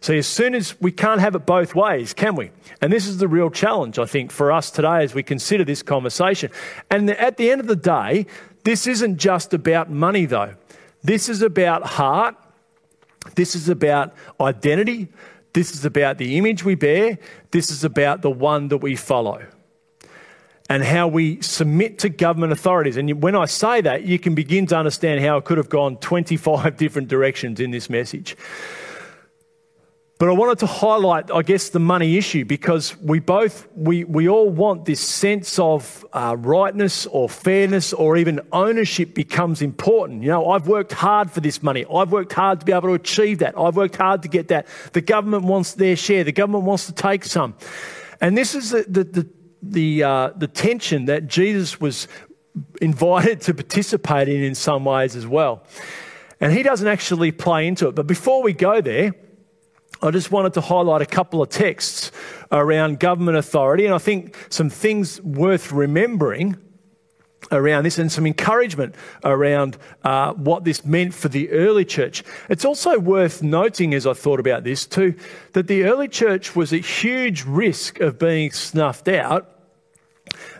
So, 0.00 0.14
as 0.14 0.28
soon 0.28 0.54
as 0.54 0.80
we 0.80 0.92
can't 0.92 1.20
have 1.20 1.34
it 1.34 1.44
both 1.44 1.74
ways, 1.74 2.14
can 2.14 2.36
we? 2.36 2.52
And 2.80 2.92
this 2.92 3.08
is 3.08 3.18
the 3.18 3.26
real 3.26 3.50
challenge, 3.50 3.98
I 3.98 4.04
think, 4.04 4.30
for 4.30 4.52
us 4.52 4.70
today 4.70 5.02
as 5.02 5.12
we 5.12 5.24
consider 5.24 5.64
this 5.64 5.82
conversation. 5.82 6.52
And 6.88 7.10
at 7.10 7.36
the 7.36 7.50
end 7.50 7.60
of 7.60 7.66
the 7.66 7.74
day, 7.74 8.26
this 8.62 8.86
isn't 8.86 9.16
just 9.16 9.52
about 9.54 9.90
money, 9.90 10.24
though. 10.24 10.54
This 11.02 11.28
is 11.28 11.42
about 11.42 11.84
heart. 11.84 12.36
This 13.34 13.56
is 13.56 13.68
about 13.68 14.14
identity. 14.40 15.08
This 15.58 15.74
is 15.74 15.84
about 15.84 16.18
the 16.18 16.38
image 16.38 16.64
we 16.64 16.76
bear. 16.76 17.18
This 17.50 17.72
is 17.72 17.82
about 17.82 18.22
the 18.22 18.30
one 18.30 18.68
that 18.68 18.76
we 18.76 18.94
follow 18.94 19.44
and 20.70 20.84
how 20.84 21.08
we 21.08 21.42
submit 21.42 21.98
to 21.98 22.08
government 22.08 22.52
authorities. 22.52 22.96
And 22.96 23.20
when 23.20 23.34
I 23.34 23.46
say 23.46 23.80
that, 23.80 24.04
you 24.04 24.20
can 24.20 24.36
begin 24.36 24.66
to 24.66 24.76
understand 24.76 25.20
how 25.20 25.36
it 25.36 25.44
could 25.44 25.58
have 25.58 25.68
gone 25.68 25.96
25 25.96 26.76
different 26.76 27.08
directions 27.08 27.58
in 27.58 27.72
this 27.72 27.90
message. 27.90 28.36
But 30.18 30.28
I 30.28 30.32
wanted 30.32 30.58
to 30.58 30.66
highlight, 30.66 31.30
I 31.30 31.42
guess, 31.42 31.68
the 31.68 31.78
money 31.78 32.16
issue 32.16 32.44
because 32.44 32.96
we 32.98 33.20
both, 33.20 33.68
we, 33.76 34.02
we 34.02 34.28
all 34.28 34.50
want 34.50 34.84
this 34.84 35.00
sense 35.00 35.60
of 35.60 36.04
uh, 36.12 36.34
rightness 36.36 37.06
or 37.06 37.28
fairness 37.28 37.92
or 37.92 38.16
even 38.16 38.40
ownership 38.52 39.14
becomes 39.14 39.62
important. 39.62 40.24
You 40.24 40.30
know, 40.30 40.50
I've 40.50 40.66
worked 40.66 40.92
hard 40.92 41.30
for 41.30 41.40
this 41.40 41.62
money. 41.62 41.86
I've 41.86 42.10
worked 42.10 42.32
hard 42.32 42.58
to 42.58 42.66
be 42.66 42.72
able 42.72 42.88
to 42.88 42.94
achieve 42.94 43.38
that. 43.38 43.56
I've 43.56 43.76
worked 43.76 43.94
hard 43.94 44.22
to 44.22 44.28
get 44.28 44.48
that. 44.48 44.66
The 44.92 45.00
government 45.00 45.44
wants 45.44 45.74
their 45.74 45.94
share. 45.94 46.24
The 46.24 46.32
government 46.32 46.64
wants 46.64 46.86
to 46.86 46.92
take 46.92 47.24
some. 47.24 47.54
And 48.20 48.36
this 48.36 48.56
is 48.56 48.70
the, 48.70 48.86
the, 48.88 49.04
the, 49.04 49.28
the, 49.62 50.02
uh, 50.02 50.30
the 50.36 50.48
tension 50.48 51.04
that 51.04 51.28
Jesus 51.28 51.80
was 51.80 52.08
invited 52.82 53.40
to 53.42 53.54
participate 53.54 54.28
in 54.28 54.42
in 54.42 54.56
some 54.56 54.84
ways 54.84 55.14
as 55.14 55.28
well. 55.28 55.62
And 56.40 56.52
he 56.52 56.64
doesn't 56.64 56.88
actually 56.88 57.30
play 57.30 57.68
into 57.68 57.86
it. 57.86 57.94
But 57.94 58.08
before 58.08 58.42
we 58.42 58.52
go 58.52 58.80
there, 58.80 59.14
I 60.00 60.10
just 60.10 60.30
wanted 60.30 60.54
to 60.54 60.60
highlight 60.60 61.02
a 61.02 61.06
couple 61.06 61.42
of 61.42 61.48
texts 61.48 62.12
around 62.52 63.00
government 63.00 63.36
authority, 63.36 63.84
and 63.84 63.94
I 63.94 63.98
think 63.98 64.36
some 64.48 64.70
things 64.70 65.20
worth 65.22 65.72
remembering 65.72 66.56
around 67.50 67.84
this 67.84 67.98
and 67.98 68.10
some 68.10 68.26
encouragement 68.26 68.94
around 69.24 69.78
uh, 70.04 70.32
what 70.34 70.64
this 70.64 70.84
meant 70.84 71.14
for 71.14 71.28
the 71.28 71.50
early 71.50 71.84
church. 71.84 72.22
It's 72.48 72.64
also 72.64 72.98
worth 72.98 73.42
noting, 73.42 73.94
as 73.94 74.06
I 74.06 74.12
thought 74.12 74.40
about 74.40 74.64
this 74.64 74.86
too, 74.86 75.14
that 75.52 75.66
the 75.66 75.84
early 75.84 76.08
church 76.08 76.54
was 76.54 76.72
at 76.72 76.84
huge 76.84 77.44
risk 77.44 78.00
of 78.00 78.18
being 78.18 78.50
snuffed 78.52 79.08
out 79.08 79.50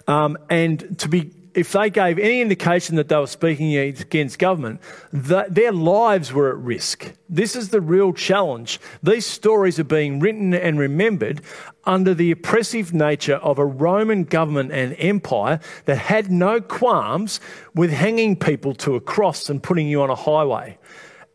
um, 0.07 0.39
and 0.49 0.99
to 0.99 1.09
be 1.09 1.33
if 1.55 1.73
they 1.73 1.91
gave 1.91 2.19
any 2.19 2.41
indication 2.41 2.97
that 2.97 3.09
they 3.09 3.17
were 3.17 3.27
speaking 3.27 3.77
against 3.77 4.39
government, 4.39 4.81
their 5.13 5.73
lives 5.73 6.33
were 6.33 6.51
at 6.51 6.57
risk. 6.57 7.13
This 7.29 7.57
is 7.57 7.71
the 7.71 7.81
real 7.81 8.13
challenge. 8.13 8.81
These 9.03 9.27
stories 9.27 9.79
are 9.79 9.85
being 9.85 10.21
written 10.21 10.55
and 10.55 10.79
remembered 10.79 11.43
under 11.85 12.15
the 12.15 12.31
oppressive 12.31 12.93
nature 12.93 13.37
of 13.37 13.59
a 13.59 13.67
Roman 13.67 14.25
government 14.25 14.73
and 14.73 14.95
empire 14.99 15.61
that 15.87 15.99
had 15.99 16.31
no 16.31 16.61
qualms 16.61 17.41
with 17.75 17.91
hanging 17.91 18.37
people 18.37 18.75
to 18.75 18.95
a 18.95 19.01
cross 19.01 19.49
and 19.49 19.63
putting 19.63 19.89
you 19.89 20.03
on 20.03 20.11
a 20.11 20.15
highway 20.15 20.79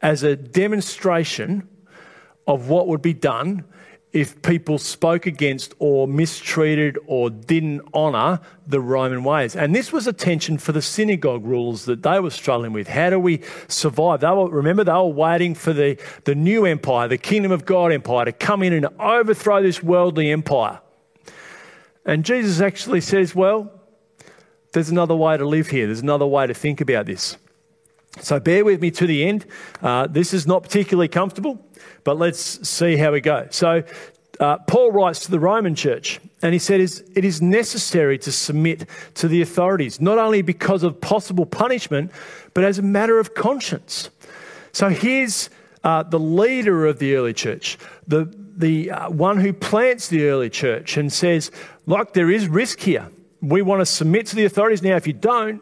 as 0.01 0.23
a 0.23 0.35
demonstration 0.35 1.67
of 2.45 2.69
what 2.69 2.87
would 2.87 3.01
be 3.01 3.13
done 3.13 3.63
if 4.13 4.39
people 4.43 4.77
spoke 4.77 5.25
against 5.25 5.73
or 5.79 6.07
mistreated 6.07 6.99
or 7.07 7.31
didn't 7.31 7.81
honour 7.95 8.39
the 8.67 8.79
Roman 8.79 9.23
ways. 9.23 9.55
And 9.55 9.75
this 9.75 9.91
was 9.91 10.05
a 10.05 10.13
tension 10.13 10.59
for 10.59 10.71
the 10.71 10.83
synagogue 10.83 11.43
rulers 11.43 11.85
that 11.85 12.03
they 12.03 12.19
were 12.19 12.29
struggling 12.29 12.73
with. 12.73 12.87
How 12.87 13.09
do 13.09 13.19
we 13.19 13.41
survive? 13.67 14.21
They 14.21 14.29
were, 14.29 14.47
remember, 14.49 14.83
they 14.83 14.91
were 14.91 15.07
waiting 15.07 15.55
for 15.55 15.73
the, 15.73 15.97
the 16.25 16.35
new 16.35 16.65
empire, 16.65 17.07
the 17.07 17.17
kingdom 17.17 17.51
of 17.51 17.65
God 17.65 17.91
empire, 17.91 18.25
to 18.25 18.31
come 18.31 18.61
in 18.61 18.71
and 18.71 18.87
overthrow 18.99 19.63
this 19.63 19.81
worldly 19.81 20.31
empire. 20.31 20.79
And 22.05 22.23
Jesus 22.23 22.61
actually 22.61 23.01
says, 23.01 23.33
well, 23.33 23.71
there's 24.73 24.89
another 24.89 25.15
way 25.15 25.37
to 25.37 25.45
live 25.45 25.67
here, 25.67 25.87
there's 25.87 26.01
another 26.01 26.27
way 26.27 26.45
to 26.45 26.53
think 26.53 26.81
about 26.81 27.07
this. 27.07 27.37
So 28.21 28.39
bear 28.39 28.63
with 28.63 28.81
me 28.81 28.91
to 28.91 29.07
the 29.07 29.25
end. 29.25 29.45
Uh, 29.81 30.07
this 30.07 30.33
is 30.33 30.45
not 30.45 30.63
particularly 30.63 31.07
comfortable. 31.07 31.59
But 32.03 32.17
let's 32.17 32.67
see 32.67 32.97
how 32.97 33.11
we 33.11 33.21
go. 33.21 33.47
So, 33.49 33.83
uh, 34.39 34.57
Paul 34.59 34.91
writes 34.91 35.21
to 35.21 35.31
the 35.31 35.39
Roman 35.39 35.75
church, 35.75 36.19
and 36.41 36.53
he 36.53 36.59
said, 36.59 36.81
It 36.81 37.23
is 37.23 37.41
necessary 37.41 38.17
to 38.19 38.31
submit 38.31 38.87
to 39.15 39.27
the 39.27 39.41
authorities, 39.41 40.01
not 40.01 40.17
only 40.17 40.41
because 40.41 40.83
of 40.83 40.99
possible 40.99 41.45
punishment, 41.45 42.11
but 42.53 42.63
as 42.63 42.79
a 42.79 42.81
matter 42.81 43.19
of 43.19 43.35
conscience. 43.35 44.09
So, 44.71 44.89
here's 44.89 45.49
uh, 45.83 46.03
the 46.03 46.19
leader 46.19 46.85
of 46.85 46.99
the 46.99 47.15
early 47.15 47.33
church, 47.33 47.77
the, 48.07 48.33
the 48.57 48.91
uh, 48.91 49.09
one 49.09 49.39
who 49.39 49.53
plants 49.53 50.07
the 50.07 50.27
early 50.27 50.49
church, 50.49 50.97
and 50.97 51.11
says, 51.11 51.51
Look, 51.85 52.13
there 52.13 52.31
is 52.31 52.47
risk 52.47 52.79
here. 52.79 53.09
We 53.41 53.61
want 53.61 53.81
to 53.81 53.85
submit 53.85 54.27
to 54.27 54.35
the 54.35 54.45
authorities. 54.45 54.81
Now, 54.81 54.95
if 54.95 55.05
you 55.05 55.13
don't, 55.13 55.61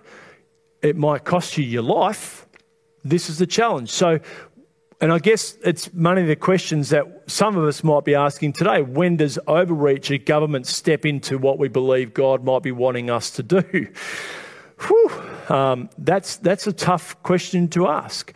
it 0.82 0.96
might 0.96 1.24
cost 1.24 1.58
you 1.58 1.64
your 1.64 1.84
life. 1.84 2.48
This 3.04 3.30
is 3.30 3.38
the 3.38 3.48
challenge. 3.48 3.90
So, 3.90 4.20
and 5.00 5.12
I 5.12 5.20
guess 5.20 5.58
it's 5.64 5.88
one 5.88 6.18
of 6.18 6.28
the 6.28 6.36
questions 6.36 6.90
that 6.90 7.24
some 7.28 7.58
of 7.58 7.64
us 7.64 7.84
might 7.84 8.06
be 8.06 8.16
asking 8.16 8.54
today. 8.54 8.82
When 8.82 9.18
does 9.18 9.40
overreach 9.48 10.12
of 10.12 10.26
government 10.26 10.68
step 10.68 11.06
into 11.06 11.38
what 11.38 11.58
we 11.58 11.68
believe 11.68 12.14
God 12.14 12.44
might 12.44 12.64
be 12.64 12.72
wanting 12.72 13.10
us 13.10 13.32
to 13.32 13.44
do? 13.44 13.62
Whew, 14.88 15.12
um, 15.50 15.90
that's, 15.98 16.38
that's 16.38 16.68
a 16.68 16.74
tough 16.74 17.22
question 17.24 17.68
to 17.70 17.88
ask. 17.88 18.34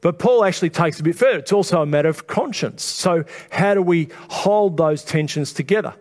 But 0.00 0.18
Paul 0.18 0.44
actually 0.44 0.70
takes 0.70 0.98
a 1.00 1.02
bit 1.02 1.16
further. 1.16 1.38
It's 1.38 1.52
also 1.52 1.80
a 1.80 1.86
matter 1.86 2.08
of 2.08 2.26
conscience. 2.26 2.82
So, 2.82 3.24
how 3.50 3.74
do 3.74 3.82
we 3.82 4.08
hold 4.28 4.76
those 4.76 5.04
tensions 5.04 5.52
together? 5.52 5.94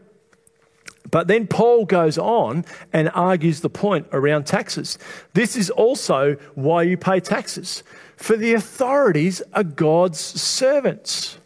But 1.12 1.28
then 1.28 1.46
Paul 1.46 1.86
goes 1.86 2.18
on 2.18 2.66
and 2.94 3.12
argues 3.14 3.60
the 3.60 3.70
point 3.70 4.08
around 4.14 4.46
taxes. 4.46 4.98
This 5.34 5.56
is 5.56 5.70
also 5.70 6.36
why 6.56 6.84
you 6.84 6.98
pay 6.98 7.20
taxes 7.20 7.84
for 8.22 8.38
the 8.38 8.54
authorities 8.54 9.42
are 9.54 9.64
God's 9.64 10.20
servants. 10.20 11.38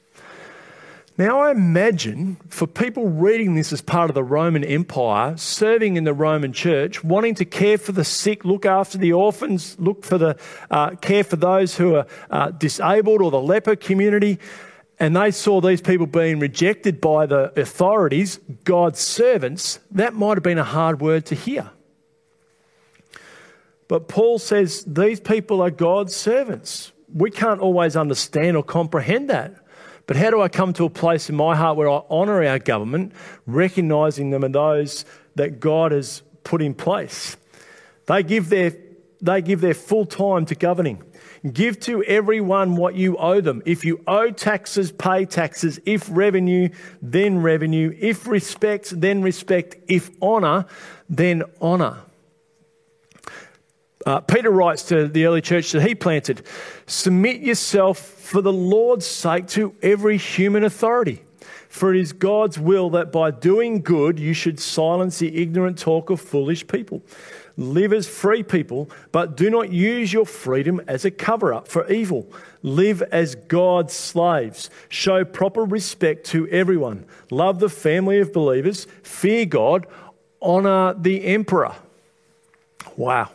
Now, 1.17 1.39
I 1.39 1.51
imagine 1.51 2.36
for 2.49 2.67
people 2.67 3.08
reading 3.08 3.56
this 3.56 3.71
as 3.71 3.80
part 3.80 4.10
of 4.10 4.15
the 4.15 4.23
Roman 4.23 4.65
Empire, 4.65 5.38
serving 5.38 5.95
in 5.95 6.04
the 6.04 6.13
Roman 6.13 6.51
church, 6.51 7.06
wanting 7.06 7.36
to 7.36 7.45
care 7.45 7.78
for 7.78 7.93
the 7.93 8.04
sick, 8.04 8.43
look 8.43 8.65
after 8.65 8.97
the 8.97 9.13
orphans, 9.13 9.80
look 9.80 10.04
for 10.04 10.17
the 10.17 10.38
uh, 10.69 10.89
care 10.97 11.23
for 11.23 11.38
those 11.38 11.78
who 11.78 11.95
are 11.95 12.06
uh, 12.30 12.51
disabled 12.51 13.21
or 13.21 13.32
the 13.32 13.39
leper 13.39 13.78
community, 13.78 14.39
and 14.99 15.15
they 15.15 15.31
saw 15.31 15.60
these 15.60 15.81
people 15.81 16.08
being 16.08 16.39
rejected 16.39 17.01
by 17.01 17.25
the 17.25 17.51
authorities, 17.60 18.39
God's 18.63 18.99
servants, 18.99 19.79
that 19.91 20.13
might 20.13 20.38
have 20.38 20.43
been 20.43 20.58
a 20.58 20.63
hard 20.63 21.01
word 21.01 21.25
to 21.27 21.36
hear. 21.36 21.69
But 23.88 24.08
Paul 24.08 24.39
says 24.39 24.84
these 24.86 25.19
people 25.19 25.62
are 25.62 25.69
God's 25.69 26.15
servants. 26.15 26.91
We 27.13 27.29
can't 27.29 27.60
always 27.60 27.95
understand 27.95 28.58
or 28.58 28.63
comprehend 28.63 29.29
that. 29.29 29.55
But 30.08 30.17
how 30.17 30.29
do 30.29 30.41
I 30.41 30.49
come 30.49 30.73
to 30.73 30.86
a 30.86 30.89
place 30.89 31.29
in 31.29 31.36
my 31.36 31.55
heart 31.55 31.77
where 31.77 31.89
I 31.89 32.01
honour 32.10 32.43
our 32.43 32.60
government, 32.60 33.13
recognising 33.45 34.29
them 34.29 34.43
and 34.43 34.53
those 34.53 35.03
that 35.36 35.60
God 35.60 35.91
has 35.91 36.21
put 36.43 36.62
in 36.62 36.73
place? 36.73 37.38
They 38.05 38.23
give 38.23 38.49
their, 38.49 38.75
they 39.21 39.41
give 39.41 39.62
their 39.62 39.73
full 39.73 40.05
time 40.05 40.45
to 40.45 40.55
governing. 40.55 41.03
Give 41.51 41.79
to 41.81 42.03
everyone 42.03 42.75
what 42.75 42.95
you 42.95 43.17
owe 43.17 43.39
them. 43.39 43.62
If 43.65 43.86
you 43.86 44.03
owe 44.08 44.31
taxes, 44.31 44.91
pay 44.91 45.25
taxes. 45.25 45.79
If 45.86 46.08
revenue, 46.10 46.69
then 47.01 47.41
revenue. 47.41 47.95
If 47.99 48.25
respect, 48.25 48.99
then 48.99 49.21
respect. 49.21 49.75
If 49.88 50.10
honour, 50.21 50.65
then 51.08 51.43
honour. 51.62 51.97
Uh, 54.05 54.21
Peter 54.21 54.51
writes 54.51 54.84
to 54.84 55.08
the 55.08 55.25
early 55.25 55.41
church 55.41 55.71
that 55.71 55.81
he 55.81 55.95
planted 55.95 56.43
Submit 56.86 57.41
yourself 57.41 57.99
for 57.99 58.41
the 58.41 58.53
Lord's 58.53 59.05
sake 59.05 59.47
to 59.49 59.75
every 59.81 60.17
human 60.17 60.63
authority. 60.63 61.21
For 61.69 61.93
it 61.93 61.99
is 61.99 62.13
God's 62.13 62.58
will 62.58 62.89
that 62.91 63.12
by 63.12 63.31
doing 63.31 63.81
good 63.81 64.17
you 64.17 64.34
should 64.34 64.60
silence 64.60 65.19
the 65.19 65.41
ignorant 65.41 65.77
talk 65.77 66.10
of 66.10 66.21
foolish 66.21 66.65
people. 66.67 67.03
Live 67.57 67.93
as 67.93 68.07
free 68.07 68.43
people, 68.43 68.89
but 69.11 69.37
do 69.37 69.49
not 69.49 69.71
use 69.71 70.11
your 70.11 70.25
freedom 70.25 70.81
as 70.87 71.05
a 71.05 71.11
cover 71.11 71.53
up 71.53 71.67
for 71.67 71.89
evil. 71.89 72.27
Live 72.63 73.01
as 73.03 73.35
God's 73.35 73.93
slaves. 73.93 74.69
Show 74.89 75.23
proper 75.23 75.63
respect 75.63 76.25
to 76.27 76.47
everyone. 76.49 77.05
Love 77.31 77.59
the 77.59 77.69
family 77.69 78.19
of 78.19 78.33
believers. 78.33 78.87
Fear 79.03 79.45
God. 79.45 79.87
Honour 80.41 80.95
the 80.99 81.25
emperor. 81.25 81.75
Wow 82.97 83.31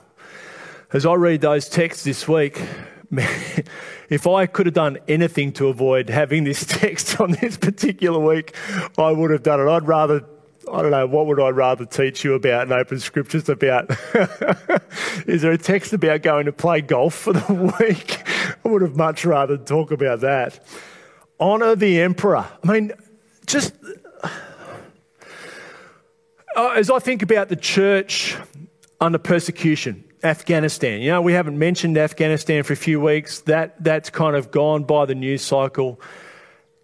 as 0.92 1.06
I 1.06 1.14
read 1.14 1.40
those 1.40 1.68
texts 1.68 2.04
this 2.04 2.26
week, 2.26 2.60
if 4.08 4.26
I 4.26 4.46
could 4.46 4.66
have 4.66 4.74
done 4.74 4.98
anything 5.06 5.52
to 5.52 5.68
avoid 5.68 6.08
having 6.08 6.44
this 6.44 6.64
text 6.66 7.20
on 7.20 7.32
this 7.32 7.56
particular 7.56 8.18
week, 8.18 8.54
I 8.98 9.12
would 9.12 9.30
have 9.30 9.42
done 9.42 9.60
it. 9.60 9.70
I'd 9.70 9.86
rather, 9.86 10.24
I 10.70 10.82
don't 10.82 10.90
know, 10.90 11.06
what 11.06 11.26
would 11.26 11.40
I 11.40 11.48
rather 11.48 11.86
teach 11.86 12.22
you 12.22 12.34
about 12.34 12.66
in 12.66 12.72
open 12.72 13.00
scriptures 13.00 13.48
about? 13.48 13.90
Is 15.26 15.42
there 15.42 15.52
a 15.52 15.58
text 15.58 15.92
about 15.92 16.22
going 16.22 16.46
to 16.46 16.52
play 16.52 16.80
golf 16.80 17.14
for 17.14 17.32
the 17.32 17.74
week? 17.80 18.22
I 18.64 18.68
would 18.68 18.82
have 18.82 18.96
much 18.96 19.24
rather 19.24 19.56
talk 19.56 19.90
about 19.90 20.20
that. 20.20 20.62
Honour 21.40 21.76
the 21.76 22.00
emperor. 22.00 22.46
I 22.62 22.72
mean, 22.72 22.92
just 23.46 23.74
uh, 26.56 26.68
as 26.68 26.90
I 26.90 26.98
think 26.98 27.22
about 27.22 27.48
the 27.48 27.56
church 27.56 28.36
under 29.00 29.18
persecution, 29.18 30.04
Afghanistan. 30.22 31.00
You 31.00 31.10
know, 31.10 31.22
we 31.22 31.32
haven't 31.32 31.58
mentioned 31.58 31.96
Afghanistan 31.96 32.62
for 32.64 32.74
a 32.74 32.76
few 32.76 33.00
weeks. 33.00 33.40
That, 33.42 33.82
that's 33.82 34.10
kind 34.10 34.36
of 34.36 34.50
gone 34.50 34.84
by 34.84 35.06
the 35.06 35.14
news 35.14 35.42
cycle. 35.42 36.00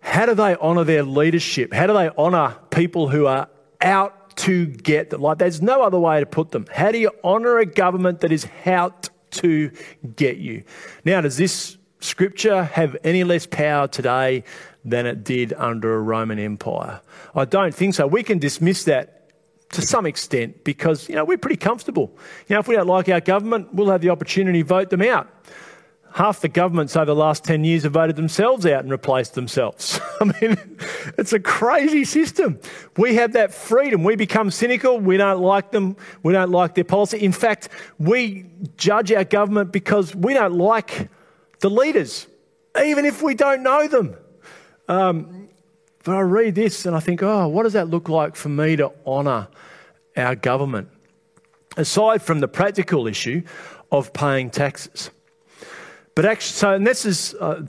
How 0.01 0.25
do 0.25 0.35
they 0.35 0.57
honour 0.57 0.85
their 0.85 1.03
leadership? 1.03 1.75
How 1.75 1.87
do 1.87 1.93
they 1.93 2.09
honour 2.11 2.57
people 2.71 3.09
who 3.09 3.27
are 3.27 3.49
out 3.81 4.37
to 4.37 4.67
get 4.67 5.11
them? 5.11 5.23
Like, 5.23 5.39
there's 5.39 5.62
no 5.62 5.83
other 5.83 5.99
way 5.99 6.21
to 6.21 6.27
put 6.27 6.51
them. 6.51 6.67
How 6.73 6.93
do 6.93 6.99
you 6.99 7.11
honour 7.25 7.59
a 7.59 7.67
government 7.67 8.21
that 8.21 8.33
is 8.33 8.47
out 8.65 9.09
to 9.33 9.71
get 10.15 10.37
you? 10.39 10.65
Now, 11.05 11.21
does 11.21 11.37
this 11.37 11.79
scripture 12.01 12.65
have 12.65 12.97
any 13.05 13.25
less 13.25 13.47
power 13.47 13.89
today 13.89 14.45
than 14.85 15.07
it 15.07 15.25
did 15.25 15.53
under 15.55 15.95
a 15.95 16.01
Roman 16.01 16.39
Empire? 16.39 17.01
I 17.35 17.45
don't 17.45 17.75
think 17.75 17.95
so. 17.95 18.07
We 18.07 18.23
can 18.23 18.39
dismiss 18.39 18.85
that 18.85 19.12
to 19.71 19.83
some 19.83 20.07
extent 20.07 20.65
because, 20.65 21.09
you 21.09 21.17
know, 21.17 21.25
we're 21.25 21.39
pretty 21.39 21.57
comfortable. 21.57 22.17
You 22.49 22.55
know, 22.55 22.61
if 22.61 22.69
we 22.69 22.77
don't 22.77 22.87
like 22.87 23.09
our 23.09 23.21
government, 23.21 23.75
we'll 23.75 23.91
have 23.91 24.01
the 24.01 24.11
opportunity 24.11 24.62
to 24.62 24.69
vote 24.69 24.91
them 24.91 25.03
out. 25.03 25.29
Half 26.16 26.40
the 26.40 26.48
governments 26.48 26.96
over 26.96 27.05
the 27.05 27.14
last 27.14 27.44
10 27.44 27.62
years 27.62 27.83
have 27.83 27.92
voted 27.92 28.16
themselves 28.16 28.64
out 28.64 28.83
and 28.83 28.90
replaced 28.90 29.35
themselves. 29.35 30.00
I 30.22 30.24
mean, 30.24 30.57
it's 31.18 31.35
a 31.35 31.38
crazy 31.38 32.07
system. 32.07 32.59
We 32.96 33.16
have 33.16 33.35
that 33.35 33.52
freedom. 33.52 34.02
We 34.02 34.16
become 34.16 34.50
cynical. 34.50 34.98
We 34.98 35.18
don't 35.18 35.42
like 35.42 35.72
them. 35.72 35.94
We 36.22 36.33
don't 36.33 36.50
like 36.50 36.74
their 36.74 36.85
policy. 36.85 37.18
In 37.18 37.33
fact, 37.33 37.68
we 37.98 38.46
judge 38.79 39.12
our 39.12 39.24
government 39.24 39.72
because 39.72 40.16
we 40.16 40.33
don't 40.33 40.55
like 40.55 41.11
the 41.61 41.68
leaders, 41.68 42.26
even 42.83 43.05
if 43.05 43.22
we 43.22 43.35
don't 43.35 43.62
know 43.62 43.87
them. 43.87 44.16
Um, 44.88 45.50
but 46.02 46.16
I 46.16 46.20
read 46.20 46.55
this 46.55 46.87
and 46.87 46.96
I 46.96 47.00
think, 47.00 47.22
oh, 47.22 47.46
what 47.46 47.64
does 47.64 47.74
that 47.74 47.90
look 47.90 48.09
like 48.09 48.37
for 48.37 48.48
me 48.48 48.74
to 48.76 48.90
honour 49.07 49.48
our 50.16 50.35
government? 50.35 50.88
Aside 51.76 52.22
from 52.22 52.40
the 52.40 52.48
practical 52.48 53.07
issue 53.07 53.42
of 53.92 54.14
paying 54.14 54.48
taxes. 54.48 55.11
But 56.16 56.24
actually, 56.24 56.55
so, 56.55 56.72
and 56.72 56.87
this 56.87 57.05
is 57.05 57.35
uh, 57.35 57.62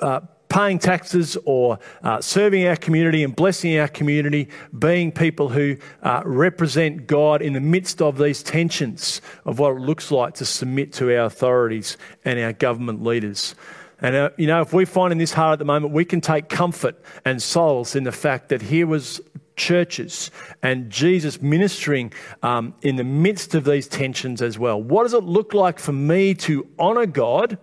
uh, 0.00 0.20
paying 0.48 0.80
taxes 0.80 1.38
or 1.44 1.78
uh, 2.02 2.20
serving 2.20 2.66
our 2.66 2.74
community 2.74 3.22
and 3.22 3.34
blessing 3.34 3.78
our 3.78 3.86
community, 3.86 4.48
being 4.76 5.12
people 5.12 5.48
who 5.48 5.76
uh, 6.02 6.20
represent 6.24 7.06
God 7.06 7.40
in 7.42 7.52
the 7.52 7.60
midst 7.60 8.02
of 8.02 8.18
these 8.18 8.42
tensions 8.42 9.22
of 9.44 9.60
what 9.60 9.76
it 9.76 9.80
looks 9.80 10.10
like 10.10 10.34
to 10.34 10.44
submit 10.44 10.92
to 10.94 11.16
our 11.16 11.26
authorities 11.26 11.96
and 12.24 12.40
our 12.40 12.52
government 12.52 13.04
leaders. 13.04 13.54
And, 14.00 14.16
uh, 14.16 14.30
you 14.36 14.48
know, 14.48 14.62
if 14.62 14.72
we're 14.72 14.84
finding 14.84 15.18
this 15.20 15.32
hard 15.32 15.52
at 15.52 15.58
the 15.60 15.64
moment, 15.64 15.92
we 15.92 16.04
can 16.04 16.20
take 16.20 16.48
comfort 16.48 16.96
and 17.24 17.40
solace 17.40 17.94
in 17.94 18.02
the 18.02 18.10
fact 18.10 18.48
that 18.48 18.62
here 18.62 18.88
was 18.88 19.20
churches 19.60 20.30
and 20.62 20.88
Jesus 20.88 21.42
ministering 21.42 22.12
um, 22.42 22.74
in 22.80 22.96
the 22.96 23.04
midst 23.04 23.54
of 23.54 23.64
these 23.64 23.86
tensions 23.86 24.40
as 24.40 24.58
well. 24.58 24.82
What 24.82 25.02
does 25.02 25.12
it 25.12 25.24
look 25.24 25.52
like 25.52 25.78
for 25.78 25.92
me 25.92 26.34
to 26.46 26.66
honour 26.78 27.04
God? 27.04 27.58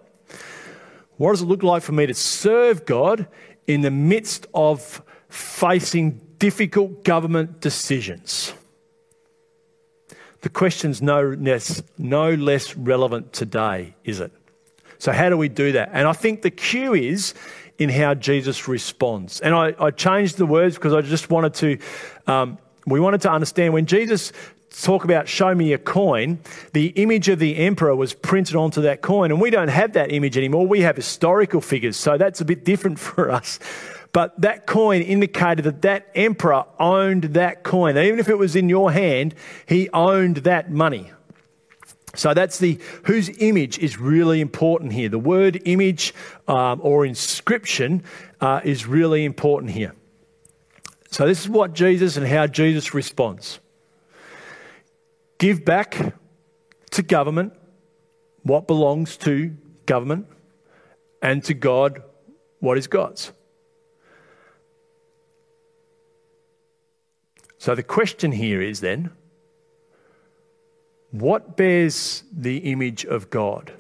What 1.18 1.32
does 1.32 1.42
it 1.42 1.46
look 1.46 1.64
like 1.64 1.82
for 1.82 1.94
me 1.94 2.06
to 2.06 2.14
serve 2.14 2.86
God 2.86 3.28
in 3.66 3.82
the 3.82 3.90
midst 3.90 4.46
of 4.54 5.02
facing 5.30 6.22
difficult 6.38 7.04
government 7.04 7.62
decisions? 7.62 8.54
The 10.42 10.50
question's 10.50 11.02
no 11.02 11.30
less, 11.32 11.82
no 11.98 12.36
less 12.36 12.76
relevant 12.78 13.34
today, 13.34 13.96
is 14.04 14.20
it? 14.20 14.32
So, 15.00 15.12
how 15.12 15.30
do 15.30 15.38
we 15.38 15.50
do 15.50 15.72
that? 15.72 15.90
And 15.94 16.08
I 16.08 16.14
think 16.14 16.44
the 16.44 16.52
cue 16.52 16.94
is 16.94 17.34
in 17.78 17.90
how 17.90 18.14
Jesus 18.14 18.68
responds. 18.68 19.40
And 19.40 19.54
I, 19.54 19.76
I 19.80 19.92
changed 19.92 20.38
the 20.38 20.46
words 20.46 20.76
because 20.76 20.94
I 20.94 21.02
just 21.02 21.30
wanted 21.30 21.54
to, 21.56 21.78
um, 22.26 22.58
we 22.86 23.00
wanted 23.00 23.22
to 23.22 23.32
understand 23.32 23.74
when 23.74 23.86
Jesus 23.86 24.32
talk 24.82 25.04
about 25.04 25.28
show 25.28 25.54
me 25.54 25.74
a 25.74 25.78
coin, 25.78 26.40
the 26.74 26.88
image 26.90 27.30
of 27.30 27.40
the 27.40 27.58
emperor 27.58 27.96
was 27.96 28.14
printed 28.14 28.56
onto 28.56 28.82
that 28.82 29.02
coin. 29.02 29.32
And 29.32 29.42
we 29.42 29.50
don't 29.50 29.70
have 29.70 29.94
that 29.94 30.12
image 30.12 30.38
anymore. 30.38 30.68
We 30.68 30.82
have 30.82 30.96
historical 30.96 31.62
figures. 31.62 31.98
So 31.98 32.18
that's 32.18 32.42
a 32.42 32.46
bit 32.46 32.64
different 32.66 33.00
for 33.00 33.32
us. 33.32 33.60
But 34.12 34.40
that 34.42 34.66
coin 34.66 35.02
indicated 35.02 35.66
that 35.66 35.82
that 35.84 36.08
emperor 36.16 36.66
owned 36.80 37.24
that 37.36 37.64
coin. 37.64 37.98
Even 37.98 38.20
if 38.20 38.30
it 38.30 38.38
was 38.38 38.56
in 38.56 38.70
your 38.70 38.92
hand, 38.92 39.36
he 39.68 39.90
owned 39.92 40.38
that 40.38 40.72
money. 40.72 41.12
So 42.18 42.34
that's 42.34 42.58
the 42.58 42.80
whose 43.04 43.30
image 43.40 43.78
is 43.78 44.00
really 44.00 44.42
important 44.42 44.92
here. 44.92 45.08
The 45.08 45.20
word 45.20 45.62
image 45.66 46.16
um, 46.48 46.82
or 46.84 47.06
inscription 47.06 48.04
uh, 48.42 48.62
is 48.64 48.88
really 48.88 49.24
important 49.24 49.72
here. 49.72 49.94
So 51.12 51.28
this 51.28 51.42
is 51.42 51.48
what 51.48 51.74
Jesus 51.74 52.18
and 52.18 52.28
how 52.28 52.48
Jesus 52.48 52.96
responds. 52.96 53.60
Give 55.38 55.64
back 55.64 56.16
to 56.92 57.04
government 57.04 57.54
what 58.42 58.66
belongs 58.66 59.16
to 59.18 59.56
government 59.86 60.26
and 61.22 61.44
to 61.44 61.54
God 61.54 62.02
what 62.60 62.80
is 62.80 62.88
God's. 62.88 63.32
So 67.60 67.76
the 67.76 67.84
question 67.84 68.32
here 68.32 68.62
is 68.62 68.80
then 68.80 69.12
what 71.22 71.58
bears 71.58 72.24
the 72.32 72.58
image 72.72 73.06
of 73.06 73.30
God 73.30 73.72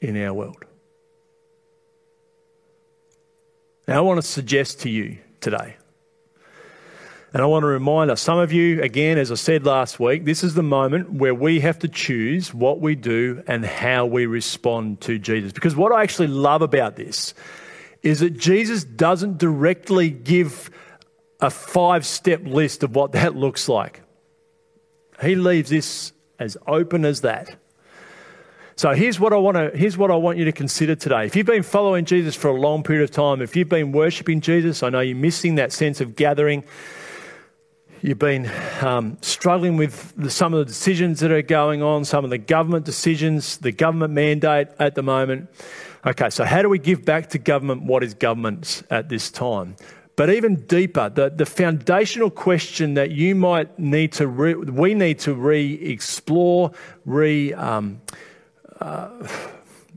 in 0.00 0.16
our 0.22 0.32
world? 0.32 0.64
Now, 3.86 3.98
I 3.98 4.00
want 4.00 4.20
to 4.20 4.26
suggest 4.26 4.80
to 4.80 4.90
you 4.90 5.18
today, 5.40 5.76
and 7.34 7.42
I 7.42 7.46
want 7.46 7.64
to 7.64 7.66
remind 7.66 8.10
us, 8.10 8.20
some 8.20 8.38
of 8.38 8.52
you, 8.52 8.80
again, 8.80 9.18
as 9.18 9.32
I 9.32 9.34
said 9.34 9.66
last 9.66 9.98
week, 9.98 10.24
this 10.24 10.44
is 10.44 10.54
the 10.54 10.62
moment 10.62 11.12
where 11.12 11.34
we 11.34 11.60
have 11.60 11.80
to 11.80 11.88
choose 11.88 12.54
what 12.54 12.80
we 12.80 12.94
do 12.94 13.42
and 13.46 13.64
how 13.64 14.06
we 14.06 14.26
respond 14.26 15.00
to 15.02 15.18
Jesus. 15.18 15.52
Because 15.52 15.74
what 15.74 15.92
I 15.92 16.02
actually 16.02 16.28
love 16.28 16.62
about 16.62 16.96
this 16.96 17.34
is 18.04 18.20
that 18.20 18.38
Jesus 18.38 18.84
doesn't 18.84 19.38
directly 19.38 20.10
give 20.10 20.70
a 21.40 21.50
five 21.50 22.06
step 22.06 22.42
list 22.44 22.84
of 22.84 22.94
what 22.94 23.12
that 23.12 23.34
looks 23.34 23.68
like. 23.68 24.03
He 25.24 25.34
leaves 25.34 25.70
this 25.70 26.12
as 26.38 26.56
open 26.66 27.04
as 27.04 27.22
that. 27.22 27.56
So 28.76 28.92
here's 28.92 29.20
what 29.20 29.32
I 29.32 29.36
want 29.36 29.56
to 29.56 29.70
here's 29.76 29.96
what 29.96 30.10
I 30.10 30.16
want 30.16 30.36
you 30.36 30.44
to 30.46 30.52
consider 30.52 30.96
today. 30.96 31.26
If 31.26 31.36
you've 31.36 31.46
been 31.46 31.62
following 31.62 32.04
Jesus 32.04 32.34
for 32.34 32.48
a 32.48 32.60
long 32.60 32.82
period 32.82 33.04
of 33.04 33.12
time, 33.12 33.40
if 33.40 33.54
you've 33.54 33.68
been 33.68 33.92
worshiping 33.92 34.40
Jesus, 34.40 34.82
I 34.82 34.88
know 34.88 35.00
you're 35.00 35.16
missing 35.16 35.54
that 35.56 35.72
sense 35.72 36.00
of 36.00 36.16
gathering. 36.16 36.64
You've 38.02 38.18
been 38.18 38.50
um, 38.82 39.16
struggling 39.22 39.76
with 39.76 40.12
the, 40.16 40.28
some 40.28 40.52
of 40.52 40.58
the 40.58 40.64
decisions 40.66 41.20
that 41.20 41.30
are 41.30 41.40
going 41.40 41.82
on, 41.82 42.04
some 42.04 42.24
of 42.24 42.30
the 42.30 42.36
government 42.36 42.84
decisions, 42.84 43.58
the 43.58 43.72
government 43.72 44.12
mandate 44.12 44.68
at 44.78 44.94
the 44.94 45.02
moment. 45.02 45.48
Okay, 46.04 46.28
so 46.28 46.44
how 46.44 46.60
do 46.60 46.68
we 46.68 46.78
give 46.78 47.04
back 47.04 47.30
to 47.30 47.38
government 47.38 47.84
what 47.84 48.04
is 48.04 48.12
government's 48.12 48.82
at 48.90 49.08
this 49.08 49.30
time? 49.30 49.76
But 50.16 50.30
even 50.30 50.56
deeper, 50.66 51.08
the, 51.08 51.30
the 51.30 51.46
foundational 51.46 52.30
question 52.30 52.94
that 52.94 53.10
you 53.10 53.34
might 53.34 53.78
need 53.78 54.12
to, 54.12 54.28
re, 54.28 54.54
we 54.54 54.94
need 54.94 55.18
to 55.20 55.34
re 55.34 55.74
explore, 55.74 56.70
re, 57.04 57.52
um, 57.52 58.00
uh, 58.80 59.10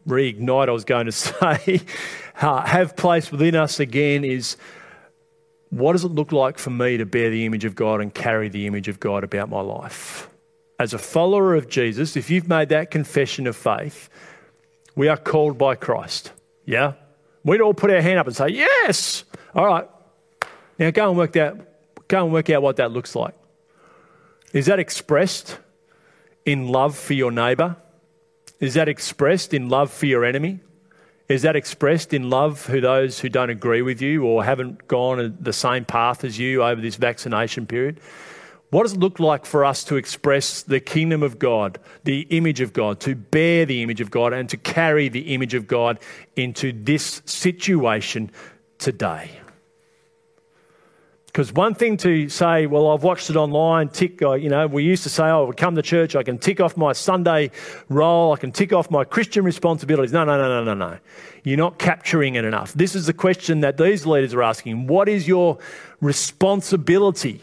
reignite, 0.07 0.69
I 0.69 0.71
was 0.71 0.85
going 0.85 1.05
to 1.05 1.11
say, 1.11 1.81
have 2.33 2.95
place 2.95 3.31
within 3.31 3.55
us 3.55 3.79
again 3.79 4.23
is 4.23 4.57
what 5.69 5.91
does 5.91 6.03
it 6.03 6.11
look 6.11 6.31
like 6.31 6.57
for 6.57 6.69
me 6.69 6.97
to 6.97 7.05
bear 7.05 7.29
the 7.29 7.45
image 7.45 7.65
of 7.65 7.75
God 7.75 8.01
and 8.01 8.13
carry 8.13 8.49
the 8.49 8.65
image 8.67 8.87
of 8.87 8.99
God 8.99 9.23
about 9.23 9.49
my 9.49 9.61
life? 9.61 10.29
As 10.79 10.93
a 10.93 10.99
follower 10.99 11.55
of 11.55 11.67
Jesus, 11.67 12.15
if 12.15 12.29
you've 12.29 12.47
made 12.47 12.69
that 12.69 12.89
confession 12.89 13.47
of 13.47 13.55
faith, 13.55 14.09
we 14.95 15.07
are 15.07 15.17
called 15.17 15.57
by 15.57 15.75
Christ. 15.75 16.31
Yeah? 16.65 16.93
We'd 17.43 17.61
all 17.61 17.73
put 17.73 17.91
our 17.91 18.01
hand 18.01 18.19
up 18.19 18.27
and 18.27 18.35
say, 18.35 18.49
Yes! 18.49 19.23
All 19.55 19.65
right, 19.65 19.87
now 20.79 20.91
go 20.91 21.09
and 21.09 21.17
work 21.17 21.33
that 21.33 22.07
go 22.07 22.23
and 22.23 22.33
work 22.33 22.49
out 22.49 22.61
what 22.61 22.77
that 22.77 22.91
looks 22.91 23.15
like. 23.15 23.35
Is 24.53 24.67
that 24.67 24.79
expressed 24.79 25.57
in 26.45 26.67
love 26.67 26.97
for 26.97 27.13
your 27.13 27.31
neighbor? 27.31 27.75
Is 28.59 28.73
that 28.75 28.87
expressed 28.87 29.53
in 29.53 29.69
love 29.69 29.91
for 29.91 30.05
your 30.05 30.23
enemy? 30.23 30.61
Is 31.27 31.41
that 31.41 31.57
expressed 31.57 32.13
in 32.13 32.29
love 32.29 32.57
for 32.57 32.79
those 32.79 33.19
who 33.19 33.27
don't 33.27 33.49
agree 33.49 33.81
with 33.81 34.01
you 34.01 34.23
or 34.23 34.43
haven't 34.45 34.87
gone 34.87 35.37
the 35.39 35.51
same 35.51 35.83
path 35.83 36.23
as 36.23 36.39
you 36.39 36.63
over 36.63 36.79
this 36.79 36.95
vaccination 36.95 37.67
period? 37.67 37.99
What 38.69 38.83
does 38.83 38.93
it 38.93 38.99
look 38.99 39.19
like 39.19 39.45
for 39.45 39.63
us 39.63 39.83
to 39.85 39.95
express 39.95 40.61
the 40.63 40.79
kingdom 40.79 41.23
of 41.23 41.39
God, 41.39 41.79
the 42.03 42.21
image 42.29 42.61
of 42.61 42.73
God, 42.73 42.99
to 43.01 43.15
bear 43.15 43.65
the 43.65 43.81
image 43.81 44.01
of 44.01 44.11
God, 44.11 44.33
and 44.33 44.49
to 44.49 44.57
carry 44.57 45.09
the 45.09 45.33
image 45.33 45.53
of 45.53 45.67
God 45.67 45.99
into 46.35 46.71
this 46.73 47.21
situation 47.25 48.31
today? 48.77 49.31
Because 51.37 51.53
one 51.53 51.75
thing 51.75 51.97
to 51.97 52.29
say, 52.29 52.65
well, 52.65 52.89
I've 52.89 53.03
watched 53.03 53.29
it 53.29 53.35
online, 53.35 53.89
tick, 53.89 54.23
uh, 54.23 54.31
you 54.31 54.49
know, 54.49 54.65
we 54.65 54.83
used 54.83 55.03
to 55.03 55.09
say, 55.09 55.25
oh, 55.25 55.51
I 55.51 55.53
come 55.53 55.75
to 55.75 55.83
church, 55.83 56.15
I 56.15 56.23
can 56.23 56.39
tick 56.39 56.59
off 56.59 56.75
my 56.75 56.93
Sunday 56.93 57.51
roll, 57.89 58.33
I 58.33 58.37
can 58.37 58.51
tick 58.51 58.73
off 58.73 58.89
my 58.89 59.03
Christian 59.03 59.43
responsibilities. 59.43 60.11
No, 60.11 60.25
no, 60.25 60.35
no, 60.35 60.47
no, 60.47 60.63
no, 60.63 60.73
no. 60.73 60.97
You're 61.43 61.59
not 61.59 61.77
capturing 61.77 62.33
it 62.33 62.43
enough. 62.43 62.73
This 62.73 62.95
is 62.95 63.05
the 63.05 63.13
question 63.13 63.59
that 63.59 63.77
these 63.77 64.03
leaders 64.03 64.33
are 64.33 64.41
asking. 64.41 64.87
What 64.87 65.07
is 65.07 65.27
your 65.27 65.59
responsibility 66.01 67.41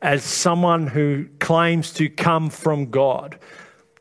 as 0.00 0.24
someone 0.24 0.86
who 0.86 1.26
claims 1.38 1.92
to 1.92 2.08
come 2.08 2.48
from 2.48 2.88
God? 2.88 3.38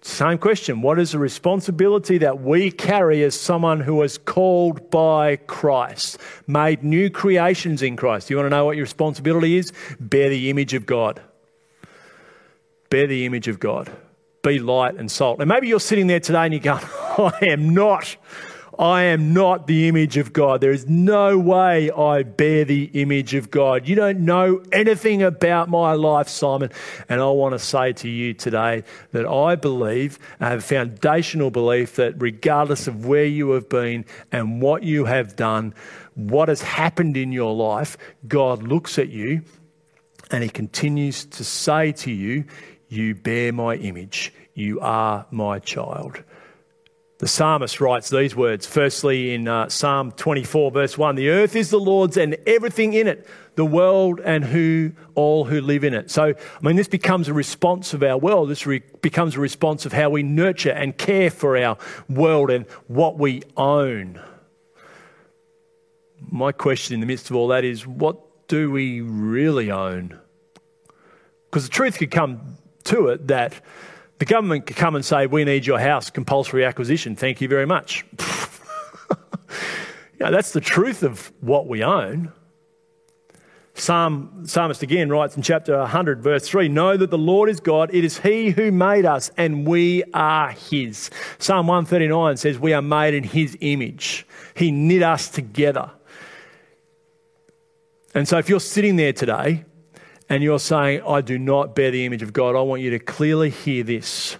Same 0.07 0.37
question. 0.37 0.81
What 0.81 0.99
is 0.99 1.11
the 1.11 1.19
responsibility 1.19 2.17
that 2.19 2.39
we 2.39 2.71
carry 2.71 3.23
as 3.23 3.37
someone 3.37 3.81
who 3.81 4.01
is 4.03 4.17
called 4.17 4.89
by 4.89 5.35
Christ, 5.35 6.17
made 6.47 6.81
new 6.81 7.09
creations 7.09 7.81
in 7.81 7.97
Christ? 7.97 8.29
You 8.29 8.37
want 8.37 8.45
to 8.45 8.49
know 8.49 8.63
what 8.63 8.77
your 8.77 8.85
responsibility 8.85 9.57
is? 9.57 9.73
Bear 9.99 10.29
the 10.29 10.49
image 10.49 10.73
of 10.73 10.85
God. 10.85 11.21
Bear 12.89 13.07
the 13.07 13.25
image 13.25 13.49
of 13.49 13.59
God. 13.59 13.91
Be 14.43 14.59
light 14.59 14.95
and 14.95 15.11
salt. 15.11 15.41
And 15.41 15.49
maybe 15.49 15.67
you're 15.67 15.79
sitting 15.79 16.07
there 16.07 16.21
today 16.21 16.45
and 16.45 16.53
you're 16.53 16.63
going, 16.63 16.85
I 17.17 17.47
am 17.47 17.73
not. 17.73 18.15
I 18.79 19.03
am 19.03 19.33
not 19.33 19.65
the 19.65 19.87
image 19.87 20.17
of 20.17 20.33
God. 20.33 20.61
There 20.61 20.71
is 20.71 20.87
no 20.87 21.37
way 21.37 21.89
I 21.89 22.21
bear 22.23 22.63
the 22.63 22.85
image 22.93 23.33
of 23.33 23.49
God. 23.49 23.87
You 23.87 23.95
don't 23.95 24.19
know 24.19 24.61
anything 24.71 25.23
about 25.23 25.67
my 25.67 25.93
life, 25.93 26.27
Simon. 26.27 26.71
And 27.09 27.19
I 27.19 27.25
want 27.29 27.53
to 27.53 27.59
say 27.59 27.93
to 27.93 28.09
you 28.09 28.35
today 28.35 28.83
that 29.13 29.25
I 29.25 29.55
believe, 29.55 30.19
I 30.39 30.49
have 30.49 30.59
a 30.59 30.61
foundational 30.61 31.49
belief 31.49 31.95
that 31.95 32.21
regardless 32.21 32.87
of 32.87 33.05
where 33.05 33.25
you 33.25 33.51
have 33.51 33.67
been 33.67 34.05
and 34.31 34.61
what 34.61 34.83
you 34.83 35.05
have 35.05 35.35
done, 35.35 35.73
what 36.13 36.49
has 36.49 36.61
happened 36.61 37.17
in 37.17 37.31
your 37.31 37.55
life, 37.55 37.97
God 38.27 38.61
looks 38.61 38.99
at 38.99 39.09
you 39.09 39.41
and 40.29 40.43
He 40.43 40.49
continues 40.49 41.25
to 41.25 41.43
say 41.43 41.91
to 41.93 42.11
you, 42.11 42.45
You 42.89 43.15
bear 43.15 43.51
my 43.53 43.75
image 43.75 44.33
You 44.53 44.79
are 44.81 45.25
my 45.31 45.59
child. 45.59 46.23
The 47.19 47.27
psalmist 47.27 47.81
writes 47.81 48.11
these 48.11 48.35
words, 48.35 48.67
firstly 48.67 49.33
in 49.33 49.47
uh, 49.47 49.69
Psalm 49.69 50.11
24, 50.11 50.69
verse 50.69 50.97
1 50.99 51.15
The 51.15 51.29
earth 51.29 51.55
is 51.55 51.71
the 51.71 51.79
Lord's 51.79 52.15
and 52.15 52.37
everything 52.45 52.93
in 52.93 53.07
it, 53.07 53.27
the 53.55 53.65
world 53.65 54.21
and 54.23 54.45
who 54.45 54.91
all 55.15 55.43
who 55.43 55.59
live 55.59 55.83
in 55.83 55.95
it. 55.95 56.11
So, 56.11 56.25
I 56.25 56.61
mean, 56.61 56.75
this 56.75 56.87
becomes 56.87 57.27
a 57.27 57.33
response 57.33 57.95
of 57.95 58.03
our 58.03 58.19
world. 58.19 58.49
This 58.49 58.67
re- 58.67 58.83
becomes 59.01 59.35
a 59.35 59.39
response 59.39 59.87
of 59.87 59.93
how 59.93 60.11
we 60.11 60.21
nurture 60.21 60.69
and 60.69 60.95
care 60.95 61.31
for 61.31 61.57
our 61.57 61.79
world 62.07 62.51
and 62.51 62.67
what 62.85 63.17
we 63.17 63.41
own. 63.55 64.21
My 66.19 66.51
question 66.51 66.93
in 66.93 66.99
the 66.99 67.07
midst 67.07 67.31
of 67.31 67.35
all 67.35 67.47
that 67.47 67.63
is 67.63 67.87
what 67.87 68.47
do 68.47 68.69
we 68.69 69.01
really 69.01 69.71
own? 69.71 70.19
Because 71.45 71.63
the 71.63 71.73
truth 71.73 71.97
could 71.97 72.11
come 72.11 72.57
to 72.83 73.07
it 73.07 73.27
that 73.27 73.53
the 74.19 74.25
government 74.25 74.65
could 74.65 74.75
come 74.75 74.95
and 74.95 75.05
say, 75.05 75.27
We 75.27 75.43
need 75.43 75.65
your 75.65 75.79
house, 75.79 76.09
compulsory 76.09 76.65
acquisition. 76.65 77.15
Thank 77.15 77.41
you 77.41 77.47
very 77.47 77.65
much. 77.65 78.05
yeah, 80.19 80.31
that's 80.31 80.51
the 80.51 80.61
truth 80.61 81.03
of 81.03 81.31
what 81.41 81.67
we 81.67 81.83
own. 81.83 82.31
Psalm, 83.75 84.41
psalmist 84.43 84.81
again 84.81 85.07
writes 85.09 85.37
in 85.37 85.43
chapter 85.43 85.77
100, 85.77 86.23
verse 86.23 86.47
3 86.47 86.67
Know 86.67 86.97
that 86.97 87.11
the 87.11 87.17
Lord 87.17 87.47
is 87.47 87.59
God, 87.59 87.93
it 87.93 88.03
is 88.03 88.17
He 88.17 88.49
who 88.49 88.71
made 88.71 89.05
us, 89.05 89.29
and 89.37 89.67
we 89.67 90.03
are 90.15 90.49
His. 90.51 91.11
Psalm 91.37 91.67
139 91.67 92.37
says, 92.37 92.57
We 92.57 92.73
are 92.73 92.81
made 92.81 93.13
in 93.13 93.23
His 93.23 93.55
image. 93.61 94.25
He 94.55 94.71
knit 94.71 95.03
us 95.03 95.29
together. 95.29 95.91
And 98.15 98.27
so 98.27 98.39
if 98.39 98.49
you're 98.49 98.59
sitting 98.59 98.95
there 98.95 99.13
today 99.13 99.63
and 100.29 100.43
you're 100.43 100.59
saying, 100.59 101.01
I 101.07 101.21
do 101.21 101.37
not 101.37 101.75
bear 101.75 101.91
the 101.91 102.05
image 102.05 102.21
of 102.21 102.33
God, 102.33 102.55
I 102.55 102.61
want 102.61 102.81
you 102.81 102.89
to 102.91 102.99
clearly 102.99 103.49
hear 103.49 103.83
this 103.83 104.37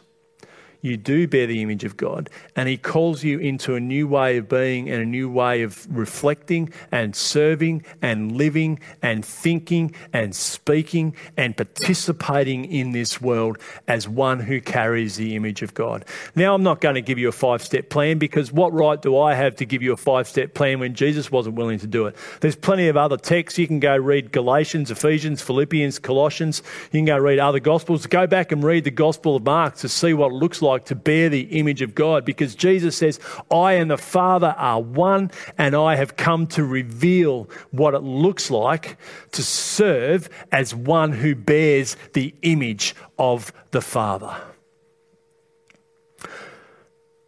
you 0.88 0.98
do 0.98 1.28
bear 1.28 1.46
the 1.46 1.62
image 1.62 1.84
of 1.84 1.98
God. 1.98 2.30
And 2.56 2.68
He 2.70 2.78
calls 2.78 3.24
you 3.24 3.40
into 3.40 3.76
a 3.76 3.80
new 3.80 4.08
way 4.08 4.38
of 4.38 4.50
being 4.50 4.90
and 4.90 5.02
a 5.02 5.06
new 5.06 5.30
way 5.30 5.62
of 5.62 5.88
reflecting 5.90 6.72
and 6.92 7.16
serving 7.16 7.84
and 8.02 8.32
living 8.32 8.80
and 9.02 9.24
thinking 9.24 9.94
and 10.14 10.36
speaking 10.36 11.16
and 11.36 11.56
participating 11.56 12.66
in 12.66 12.92
this 12.92 13.22
world 13.22 13.58
as 13.88 14.08
one 14.08 14.40
who 14.40 14.62
carries 14.62 15.18
the 15.18 15.36
image 15.36 15.62
of 15.62 15.74
God. 15.74 16.06
Now, 16.36 16.56
I'm 16.56 16.64
not 16.64 16.82
going 16.82 16.96
to 16.96 17.02
give 17.02 17.18
you 17.18 17.28
a 17.28 17.34
five 17.34 17.62
step 17.62 17.90
plan 17.90 18.18
because 18.18 18.52
what 18.52 18.74
right 18.74 19.02
do 19.02 19.18
I 19.18 19.34
have 19.34 19.56
to 19.58 19.66
give 19.66 19.82
you 19.82 19.94
a 19.94 19.98
five 19.98 20.28
step 20.28 20.54
plan 20.54 20.80
when 20.80 20.96
Jesus 20.96 21.32
wasn't 21.32 21.56
willing 21.56 21.80
to 21.80 21.88
do 21.88 22.06
it? 22.08 22.16
There's 22.42 22.56
plenty 22.56 22.88
of 22.88 22.98
other 22.98 23.18
texts. 23.18 23.60
You 23.60 23.68
can 23.68 23.80
go 23.80 23.96
read 23.96 24.32
Galatians, 24.32 24.92
Ephesians, 24.92 25.42
Philippians, 25.42 26.00
Colossians. 26.00 26.62
You 26.92 27.00
can 27.00 27.06
go 27.06 27.18
read 27.18 27.40
other 27.40 27.60
Gospels. 27.60 28.06
Go 28.06 28.28
back 28.28 28.52
and 28.52 28.64
read 28.64 28.84
the 28.84 28.92
Gospel 28.92 29.36
of 29.36 29.44
Mark 29.44 29.76
to 29.78 29.90
see 29.90 30.14
what 30.14 30.32
it 30.32 30.36
looks 30.36 30.62
like 30.62 30.77
to 30.86 30.96
bear 30.96 31.30
the 31.30 31.42
image 31.42 31.82
of 31.82 31.96
God 31.96 32.26
because 32.26 32.56
Jesus 32.56 32.96
says, 32.96 33.20
I 33.52 33.74
and 33.74 33.90
the 33.90 33.98
Father 33.98 34.56
are 34.58 34.82
one, 34.82 35.32
and 35.58 35.76
I 35.76 35.96
have 35.96 36.16
come 36.16 36.48
to 36.48 36.64
reveal 36.64 37.50
what 37.72 37.94
it 37.94 38.04
looks 38.04 38.52
like 38.52 38.98
to 39.32 39.44
serve 39.44 40.30
as 40.52 40.74
one 40.74 41.12
who 41.12 41.36
bears 41.36 41.98
the 42.14 42.34
image 42.42 42.96
of 43.18 43.52
the 43.72 43.82
Father. 43.82 44.36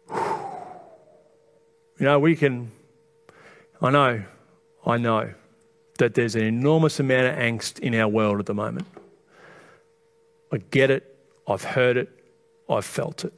You 1.98 2.06
know, 2.06 2.18
we 2.18 2.34
can, 2.34 2.70
I 3.82 3.90
know, 3.90 4.22
I 4.86 4.96
know 4.96 5.34
that 5.98 6.14
there's 6.14 6.34
an 6.34 6.44
enormous 6.44 6.98
amount 6.98 7.26
of 7.26 7.34
angst 7.34 7.78
in 7.80 7.94
our 7.94 8.08
world 8.08 8.40
at 8.40 8.46
the 8.46 8.54
moment. 8.54 8.86
I 10.50 10.56
get 10.70 10.90
it, 10.90 11.14
I've 11.46 11.62
heard 11.62 11.98
it, 11.98 12.08
I've 12.70 12.84
felt 12.84 13.24
it. 13.24 13.32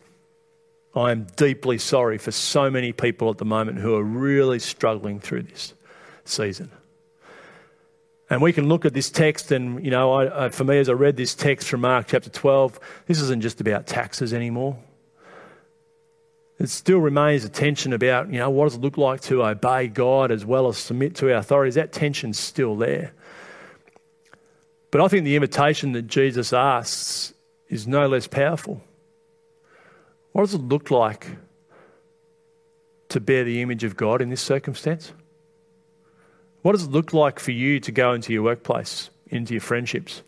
I 0.94 1.10
am 1.10 1.26
deeply 1.36 1.78
sorry 1.78 2.18
for 2.18 2.30
so 2.30 2.70
many 2.70 2.92
people 2.92 3.30
at 3.30 3.38
the 3.38 3.44
moment 3.44 3.78
who 3.78 3.94
are 3.94 4.02
really 4.02 4.58
struggling 4.58 5.20
through 5.20 5.44
this 5.44 5.72
season. 6.24 6.70
And 8.28 8.40
we 8.40 8.52
can 8.52 8.68
look 8.68 8.84
at 8.84 8.94
this 8.94 9.10
text, 9.10 9.52
and 9.52 9.84
you 9.84 9.90
know, 9.90 10.12
I, 10.12 10.48
for 10.50 10.64
me, 10.64 10.78
as 10.78 10.88
I 10.88 10.92
read 10.92 11.16
this 11.16 11.34
text 11.34 11.68
from 11.68 11.82
Mark 11.82 12.06
chapter 12.08 12.30
12, 12.30 12.78
this 13.06 13.20
isn't 13.20 13.42
just 13.42 13.60
about 13.60 13.86
taxes 13.86 14.32
anymore. 14.32 14.78
It 16.58 16.68
still 16.68 16.98
remains 16.98 17.44
a 17.44 17.48
tension 17.48 17.92
about, 17.92 18.30
you 18.30 18.38
know, 18.38 18.48
what 18.48 18.66
does 18.66 18.76
it 18.76 18.80
look 18.80 18.96
like 18.96 19.20
to 19.22 19.44
obey 19.44 19.88
God 19.88 20.30
as 20.30 20.46
well 20.46 20.68
as 20.68 20.78
submit 20.78 21.16
to 21.16 21.32
our 21.32 21.38
authorities? 21.38 21.74
That 21.74 21.92
tension's 21.92 22.38
still 22.38 22.76
there. 22.76 23.12
But 24.90 25.00
I 25.00 25.08
think 25.08 25.24
the 25.24 25.34
invitation 25.34 25.92
that 25.92 26.06
Jesus 26.06 26.52
asks 26.52 27.34
is 27.68 27.86
no 27.86 28.06
less 28.06 28.26
powerful. 28.26 28.82
What 30.32 30.42
does 30.42 30.54
it 30.54 30.62
look 30.62 30.90
like 30.90 31.36
to 33.10 33.20
bear 33.20 33.44
the 33.44 33.60
image 33.60 33.84
of 33.84 33.96
God 33.96 34.22
in 34.22 34.30
this 34.30 34.40
circumstance? 34.40 35.12
What 36.62 36.72
does 36.72 36.84
it 36.84 36.90
look 36.90 37.12
like 37.12 37.38
for 37.38 37.50
you 37.50 37.80
to 37.80 37.92
go 37.92 38.12
into 38.12 38.32
your 38.32 38.42
workplace, 38.42 39.10
into 39.28 39.52
your 39.52 39.60
friendships, 39.60 40.22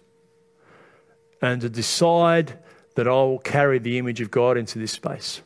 and 1.40 1.60
to 1.60 1.68
decide 1.68 2.58
that 2.96 3.08
I 3.08 3.12
will 3.12 3.38
carry 3.38 3.78
the 3.78 3.98
image 3.98 4.20
of 4.20 4.30
God 4.30 4.56
into 4.56 4.78
this 4.78 4.92
space? 4.92 5.40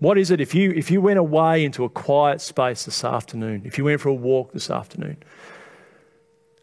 What 0.00 0.18
is 0.18 0.30
it 0.30 0.40
if 0.40 0.54
you, 0.54 0.70
if 0.72 0.90
you 0.90 1.00
went 1.00 1.18
away 1.18 1.64
into 1.64 1.84
a 1.84 1.88
quiet 1.88 2.40
space 2.40 2.84
this 2.84 3.04
afternoon, 3.04 3.62
if 3.64 3.78
you 3.78 3.84
went 3.84 4.00
for 4.00 4.10
a 4.10 4.14
walk 4.14 4.52
this 4.52 4.68
afternoon, 4.68 5.16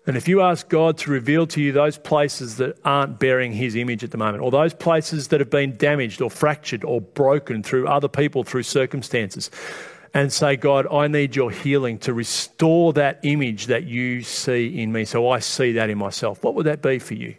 and 0.08 0.18
if 0.18 0.28
you 0.28 0.42
ask 0.42 0.68
God 0.68 0.98
to 1.00 1.12
reveal 1.12 1.46
to 1.48 1.62
you 1.62 1.72
those 1.72 1.98
places 1.98 2.58
that 2.58 2.78
aren't 2.84 3.20
bearing 3.20 3.52
His 3.52 3.76
image 3.76 4.04
at 4.04 4.12
the 4.12 4.18
moment, 4.18 4.44
or 4.44 4.50
those 4.50 4.74
places 4.74 5.28
that 5.28 5.40
have 5.40 5.52
been 5.52 5.78
damaged 5.78 6.22
or 6.22 6.32
fractured 6.32 6.84
or 6.84 7.02
broken 7.02 7.62
through 7.62 7.88
other 7.88 8.08
people, 8.08 8.44
through 8.44 8.64
circumstances, 8.64 9.52
and 10.14 10.34
say, 10.34 10.56
God, 10.56 10.88
I 10.92 11.08
need 11.08 11.36
your 11.36 11.52
healing 11.52 12.00
to 12.00 12.14
restore 12.14 12.94
that 12.94 13.20
image 13.24 13.68
that 13.68 13.84
you 13.84 14.24
see 14.24 14.82
in 14.82 14.92
me. 14.92 15.06
So 15.06 15.30
I 15.30 15.40
see 15.40 15.74
that 15.74 15.90
in 15.90 15.98
myself. 15.98 16.44
What 16.44 16.56
would 16.56 16.66
that 16.66 16.82
be 16.82 17.00
for 17.00 17.14
you? 17.14 17.36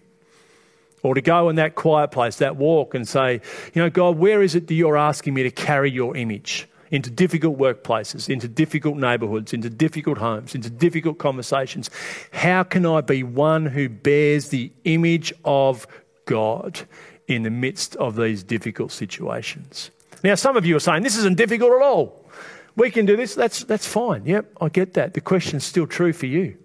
Or 1.02 1.14
to 1.14 1.20
go 1.20 1.48
in 1.48 1.56
that 1.56 1.74
quiet 1.74 2.12
place, 2.12 2.36
that 2.36 2.56
walk, 2.56 2.94
and 2.94 3.06
say, 3.06 3.40
you 3.74 3.82
know, 3.82 3.90
God, 3.90 4.16
where 4.16 4.40
is 4.40 4.54
it 4.54 4.68
that 4.68 4.74
you're 4.74 4.96
asking 4.96 5.34
me 5.34 5.42
to 5.42 5.50
carry 5.50 5.90
your 5.90 6.16
image? 6.16 6.68
Into 6.92 7.10
difficult 7.10 7.58
workplaces, 7.58 8.28
into 8.28 8.46
difficult 8.46 8.96
neighbourhoods, 8.96 9.52
into 9.52 9.70
difficult 9.70 10.18
homes, 10.18 10.54
into 10.54 10.70
difficult 10.70 11.18
conversations. 11.18 11.90
How 12.32 12.62
can 12.62 12.86
I 12.86 13.00
be 13.00 13.22
one 13.22 13.66
who 13.66 13.88
bears 13.88 14.50
the 14.50 14.70
image 14.84 15.32
of 15.44 15.86
God 16.26 16.82
in 17.26 17.42
the 17.42 17.50
midst 17.50 17.96
of 17.96 18.14
these 18.14 18.44
difficult 18.44 18.92
situations? 18.92 19.90
Now, 20.22 20.34
some 20.34 20.56
of 20.56 20.66
you 20.66 20.76
are 20.76 20.80
saying 20.80 21.02
this 21.02 21.16
isn't 21.16 21.38
difficult 21.38 21.72
at 21.72 21.82
all. 21.82 22.24
We 22.76 22.90
can 22.90 23.06
do 23.06 23.16
this. 23.16 23.34
That's, 23.34 23.64
that's 23.64 23.86
fine. 23.86 24.26
Yep, 24.26 24.52
I 24.60 24.68
get 24.68 24.92
that. 24.94 25.14
The 25.14 25.20
question's 25.20 25.64
still 25.64 25.86
true 25.86 26.12
for 26.12 26.26
you. 26.26 26.58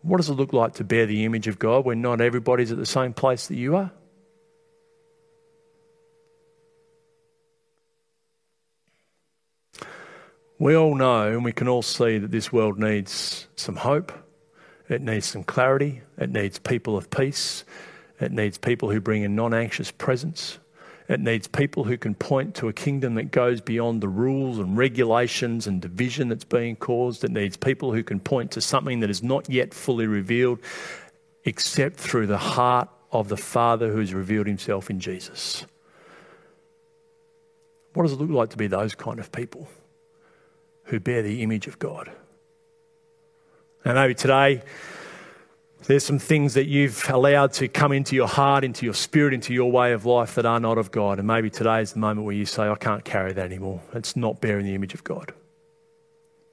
What 0.00 0.16
does 0.16 0.30
it 0.30 0.34
look 0.34 0.52
like 0.52 0.74
to 0.74 0.84
bear 0.84 1.06
the 1.06 1.24
image 1.24 1.46
of 1.46 1.58
God 1.58 1.84
when 1.84 2.00
not 2.00 2.20
everybody's 2.20 2.72
at 2.72 2.78
the 2.78 2.86
same 2.86 3.12
place 3.12 3.48
that 3.48 3.56
you 3.56 3.76
are? 3.76 3.92
We 10.58 10.76
all 10.76 10.94
know 10.94 11.28
and 11.28 11.44
we 11.44 11.52
can 11.52 11.68
all 11.68 11.82
see 11.82 12.18
that 12.18 12.30
this 12.30 12.52
world 12.52 12.78
needs 12.78 13.48
some 13.56 13.76
hope, 13.76 14.12
it 14.88 15.02
needs 15.02 15.26
some 15.26 15.42
clarity, 15.42 16.02
it 16.16 16.30
needs 16.30 16.58
people 16.58 16.96
of 16.96 17.10
peace, 17.10 17.64
it 18.20 18.30
needs 18.30 18.56
people 18.56 18.90
who 18.90 19.00
bring 19.00 19.24
a 19.24 19.28
non 19.28 19.52
anxious 19.52 19.90
presence. 19.90 20.58
It 21.06 21.20
needs 21.20 21.46
people 21.46 21.84
who 21.84 21.98
can 21.98 22.14
point 22.14 22.54
to 22.56 22.68
a 22.68 22.72
kingdom 22.72 23.16
that 23.16 23.30
goes 23.30 23.60
beyond 23.60 24.00
the 24.00 24.08
rules 24.08 24.58
and 24.58 24.74
regulations 24.76 25.66
and 25.66 25.82
division 25.82 26.30
that's 26.30 26.44
being 26.44 26.76
caused. 26.76 27.24
It 27.24 27.30
needs 27.30 27.58
people 27.58 27.92
who 27.92 28.02
can 28.02 28.20
point 28.20 28.52
to 28.52 28.62
something 28.62 29.00
that 29.00 29.10
is 29.10 29.22
not 29.22 29.50
yet 29.50 29.74
fully 29.74 30.06
revealed, 30.06 30.60
except 31.44 31.96
through 31.96 32.26
the 32.26 32.38
heart 32.38 32.88
of 33.12 33.28
the 33.28 33.36
Father 33.36 33.92
who 33.92 33.98
has 33.98 34.14
revealed 34.14 34.46
himself 34.46 34.88
in 34.88 34.98
Jesus. 34.98 35.66
What 37.92 38.04
does 38.04 38.12
it 38.12 38.20
look 38.20 38.30
like 38.30 38.50
to 38.50 38.56
be 38.56 38.66
those 38.66 38.94
kind 38.94 39.20
of 39.20 39.30
people? 39.30 39.68
Who 40.84 41.00
bear 41.00 41.22
the 41.22 41.42
image 41.42 41.66
of 41.66 41.78
God. 41.78 42.10
And 43.84 43.94
maybe 43.94 44.14
today, 44.14 44.62
there's 45.86 46.04
some 46.04 46.18
things 46.18 46.54
that 46.54 46.66
you've 46.66 47.08
allowed 47.10 47.52
to 47.54 47.68
come 47.68 47.92
into 47.92 48.16
your 48.16 48.28
heart, 48.28 48.64
into 48.64 48.86
your 48.86 48.94
spirit, 48.94 49.34
into 49.34 49.52
your 49.52 49.70
way 49.70 49.92
of 49.92 50.06
life 50.06 50.34
that 50.36 50.46
are 50.46 50.60
not 50.60 50.78
of 50.78 50.90
God. 50.90 51.18
And 51.18 51.28
maybe 51.28 51.50
today 51.50 51.82
is 51.82 51.92
the 51.92 51.98
moment 51.98 52.24
where 52.24 52.34
you 52.34 52.46
say, 52.46 52.62
I 52.62 52.76
can't 52.76 53.04
carry 53.04 53.34
that 53.34 53.44
anymore. 53.44 53.82
It's 53.92 54.16
not 54.16 54.40
bearing 54.40 54.64
the 54.64 54.74
image 54.74 54.94
of 54.94 55.04
God. 55.04 55.34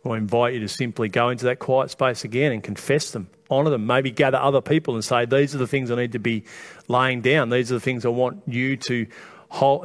I 0.04 0.18
invite 0.18 0.56
you 0.56 0.60
to 0.62 0.68
simply 0.68 1.08
go 1.08 1.30
into 1.30 1.46
that 1.46 1.60
quiet 1.60 1.92
space 1.92 2.24
again 2.26 2.52
and 2.52 2.64
confess 2.64 3.12
them, 3.12 3.30
honour 3.50 3.70
them, 3.70 3.86
maybe 3.86 4.12
gather 4.12 4.40
other 4.40 4.62
people 4.62 4.96
and 4.96 5.06
say, 5.06 5.26
These 5.26 5.54
are 5.54 5.60
the 5.60 5.68
things 5.68 5.92
I 5.92 5.96
need 5.96 6.14
to 6.14 6.20
be 6.20 6.44
laying 6.88 7.22
down. 7.22 7.50
These 7.50 7.72
are 7.72 7.76
the 7.76 7.82
things 7.82 8.04
I 8.04 8.10
want 8.10 8.42
you 8.48 8.76
to 8.78 9.06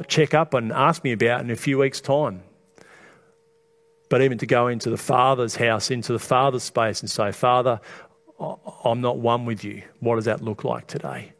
check 0.07 0.33
up 0.33 0.53
and 0.53 0.71
ask 0.73 1.03
me 1.03 1.11
about 1.11 1.41
in 1.41 1.51
a 1.51 1.55
few 1.55 1.77
weeks' 1.77 2.01
time 2.01 2.41
but 4.09 4.21
even 4.21 4.37
to 4.39 4.45
go 4.45 4.67
into 4.67 4.89
the 4.89 4.97
Father's 4.97 5.55
house, 5.55 5.91
into 5.91 6.13
the 6.13 6.19
Father's 6.19 6.63
space 6.63 7.01
and 7.01 7.09
say, 7.09 7.31
Father, 7.31 7.79
I'm 8.83 9.01
not 9.01 9.17
one 9.17 9.45
with 9.45 9.63
you. 9.63 9.83
What 9.99 10.15
does 10.15 10.25
that 10.25 10.41
look 10.41 10.63
like 10.63 10.87
today? 10.87 11.33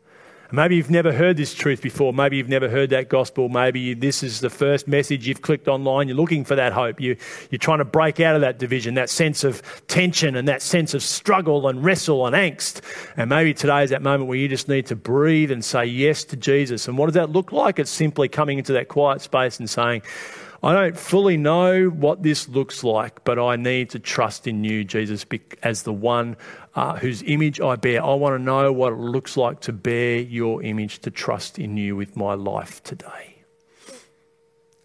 Maybe 0.49 0.77
you've 0.77 0.89
never 0.89 1.11
heard 1.11 1.35
this 1.35 1.53
truth 1.53 1.81
before. 1.81 2.13
Maybe 2.13 2.37
you've 2.37 2.47
never 2.47 2.69
heard 2.69 2.91
that 2.91 3.09
gospel. 3.09 3.49
Maybe 3.49 3.93
this 3.93 4.23
is 4.23 4.39
the 4.39 4.49
first 4.49 4.87
message 4.87 5.27
you've 5.27 5.41
clicked 5.41 5.67
online. 5.67 6.07
You're 6.07 6.15
looking 6.15 6.45
for 6.45 6.55
that 6.55 6.71
hope. 6.71 7.01
You, 7.01 7.17
you're 7.51 7.59
trying 7.59 7.79
to 7.79 7.85
break 7.85 8.21
out 8.21 8.33
of 8.35 8.41
that 8.41 8.57
division, 8.57 8.93
that 8.93 9.09
sense 9.09 9.43
of 9.43 9.61
tension 9.87 10.37
and 10.37 10.47
that 10.47 10.61
sense 10.61 10.93
of 10.93 11.03
struggle 11.03 11.67
and 11.67 11.83
wrestle 11.83 12.25
and 12.25 12.33
angst. 12.33 12.79
And 13.17 13.29
maybe 13.29 13.53
today 13.53 13.83
is 13.83 13.89
that 13.89 14.01
moment 14.01 14.29
where 14.29 14.37
you 14.37 14.47
just 14.47 14.69
need 14.69 14.85
to 14.85 14.95
breathe 14.95 15.51
and 15.51 15.65
say 15.65 15.85
yes 15.85 16.23
to 16.25 16.37
Jesus. 16.37 16.87
And 16.87 16.97
what 16.97 17.07
does 17.07 17.15
that 17.15 17.29
look 17.29 17.51
like? 17.51 17.77
It's 17.77 17.91
simply 17.91 18.29
coming 18.29 18.57
into 18.57 18.71
that 18.73 18.87
quiet 18.87 19.21
space 19.21 19.59
and 19.59 19.69
saying, 19.69 20.01
I 20.63 20.73
don't 20.73 20.97
fully 20.97 21.37
know 21.37 21.85
what 21.85 22.23
this 22.23 22.49
looks 22.49 22.83
like, 22.83 23.23
but 23.23 23.37
I 23.37 23.57
need 23.57 23.91
to 23.91 23.99
trust 23.99 24.47
in 24.47 24.63
you, 24.63 24.83
Jesus, 24.83 25.25
as 25.61 25.83
the 25.83 25.93
one 25.93 26.35
uh, 26.73 26.97
whose 26.97 27.21
image 27.23 27.61
I 27.61 27.75
bear. 27.75 28.03
I 28.03 28.13
want 28.15 28.39
to 28.39 28.43
know 28.43 28.73
what 28.73 28.93
it 28.93 28.99
looks 28.99 29.37
like 29.37 29.61
to 29.61 29.73
bear 29.73 30.19
your 30.19 30.63
image, 30.63 30.99
to 30.99 31.11
trust 31.11 31.59
in 31.59 31.77
you 31.77 31.95
with 31.95 32.15
my 32.15 32.33
life 32.33 32.81
today. 32.83 33.35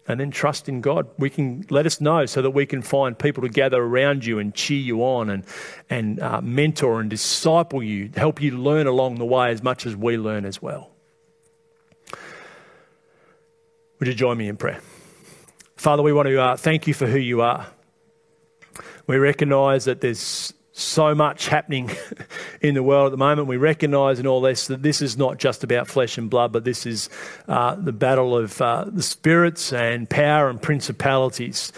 And 0.07 0.19
then 0.19 0.31
trust 0.31 0.67
in 0.67 0.81
God. 0.81 1.07
We 1.17 1.29
can 1.29 1.65
let 1.69 1.85
us 1.85 2.01
know 2.01 2.25
so 2.25 2.41
that 2.41 2.51
we 2.51 2.65
can 2.65 2.81
find 2.81 3.17
people 3.17 3.41
to 3.43 3.49
gather 3.49 3.81
around 3.81 4.25
you 4.25 4.37
and 4.37 4.53
cheer 4.53 4.79
you 4.79 5.01
on 5.03 5.29
and, 5.29 5.45
and 5.89 6.19
uh, 6.19 6.41
mentor 6.41 6.99
and 6.99 7.09
disciple 7.09 7.81
you, 7.81 8.11
help 8.15 8.41
you 8.41 8.57
learn 8.57 8.85
along 8.85 9.15
the 9.15 9.25
way 9.25 9.49
as 9.49 9.63
much 9.63 9.85
as 9.85 9.95
we 9.95 10.17
learn 10.17 10.45
as 10.45 10.61
well. 10.61 10.91
Would 13.99 14.09
you 14.09 14.13
join 14.13 14.37
me 14.37 14.49
in 14.49 14.57
prayer? 14.57 14.81
Father, 15.75 16.03
we 16.03 16.13
want 16.13 16.27
to 16.27 16.39
uh, 16.39 16.55
thank 16.55 16.87
you 16.87 16.93
for 16.93 17.07
who 17.07 17.17
you 17.17 17.41
are. 17.41 17.67
We 19.07 19.17
recognize 19.17 19.85
that 19.85 20.01
there's 20.01 20.53
so 20.71 21.13
much 21.13 21.47
happening 21.47 21.91
in 22.61 22.73
the 22.73 22.83
world 22.83 23.07
at 23.07 23.11
the 23.11 23.17
moment. 23.17 23.47
We 23.47 23.57
recognize 23.57 24.19
in 24.19 24.27
all 24.27 24.41
this 24.41 24.67
that 24.67 24.81
this 24.81 25.01
is 25.01 25.17
not 25.17 25.37
just 25.37 25.63
about 25.63 25.87
flesh 25.87 26.17
and 26.17 26.29
blood, 26.29 26.51
but 26.51 26.63
this 26.63 26.85
is 26.85 27.09
uh, 27.47 27.75
the 27.75 27.91
battle 27.91 28.37
of 28.37 28.61
uh, 28.61 28.85
the 28.87 29.03
spirits 29.03 29.73
and 29.73 30.09
power 30.09 30.49
and 30.49 30.61
principalities 30.61 31.71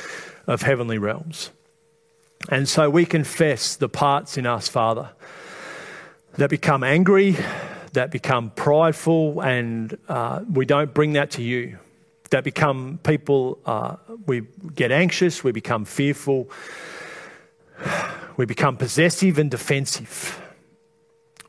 of 0.45 0.61
heavenly 0.61 0.97
realms. 0.97 1.49
And 2.49 2.69
so 2.69 2.89
we 2.89 3.05
confess 3.05 3.75
the 3.75 3.89
parts 3.89 4.37
in 4.37 4.45
us, 4.45 4.67
Father, 4.67 5.09
that 6.33 6.49
become 6.49 6.83
angry, 6.83 7.37
that 7.93 8.11
become 8.11 8.51
prideful, 8.51 9.41
and 9.41 9.97
uh, 10.07 10.41
we 10.51 10.65
don't 10.65 10.93
bring 10.93 11.13
that 11.13 11.31
to 11.31 11.41
you 11.41 11.79
that 12.35 12.43
become 12.43 12.99
people, 13.01 13.57
uh, 13.65 13.95
we 14.25 14.41
get 14.73 14.91
anxious, 14.91 15.41
we 15.41 15.53
become 15.53 15.85
fearful, 15.85 16.49
we 18.35 18.45
become 18.45 18.75
possessive 18.75 19.37
and 19.39 19.49
defensive. 19.49 20.41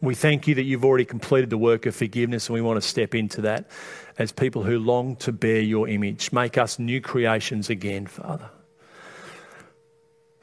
We 0.00 0.14
thank 0.14 0.46
you 0.46 0.54
that 0.54 0.62
you've 0.62 0.84
already 0.84 1.04
completed 1.04 1.50
the 1.50 1.58
work 1.58 1.86
of 1.86 1.96
forgiveness, 1.96 2.46
and 2.46 2.54
we 2.54 2.60
want 2.60 2.80
to 2.80 2.88
step 2.88 3.16
into 3.16 3.40
that 3.40 3.68
as 4.16 4.30
people 4.30 4.62
who 4.62 4.78
long 4.78 5.16
to 5.16 5.32
bear 5.32 5.60
your 5.60 5.88
image. 5.88 6.30
Make 6.30 6.56
us 6.56 6.78
new 6.78 7.00
creations 7.00 7.68
again, 7.68 8.06
Father. 8.06 8.48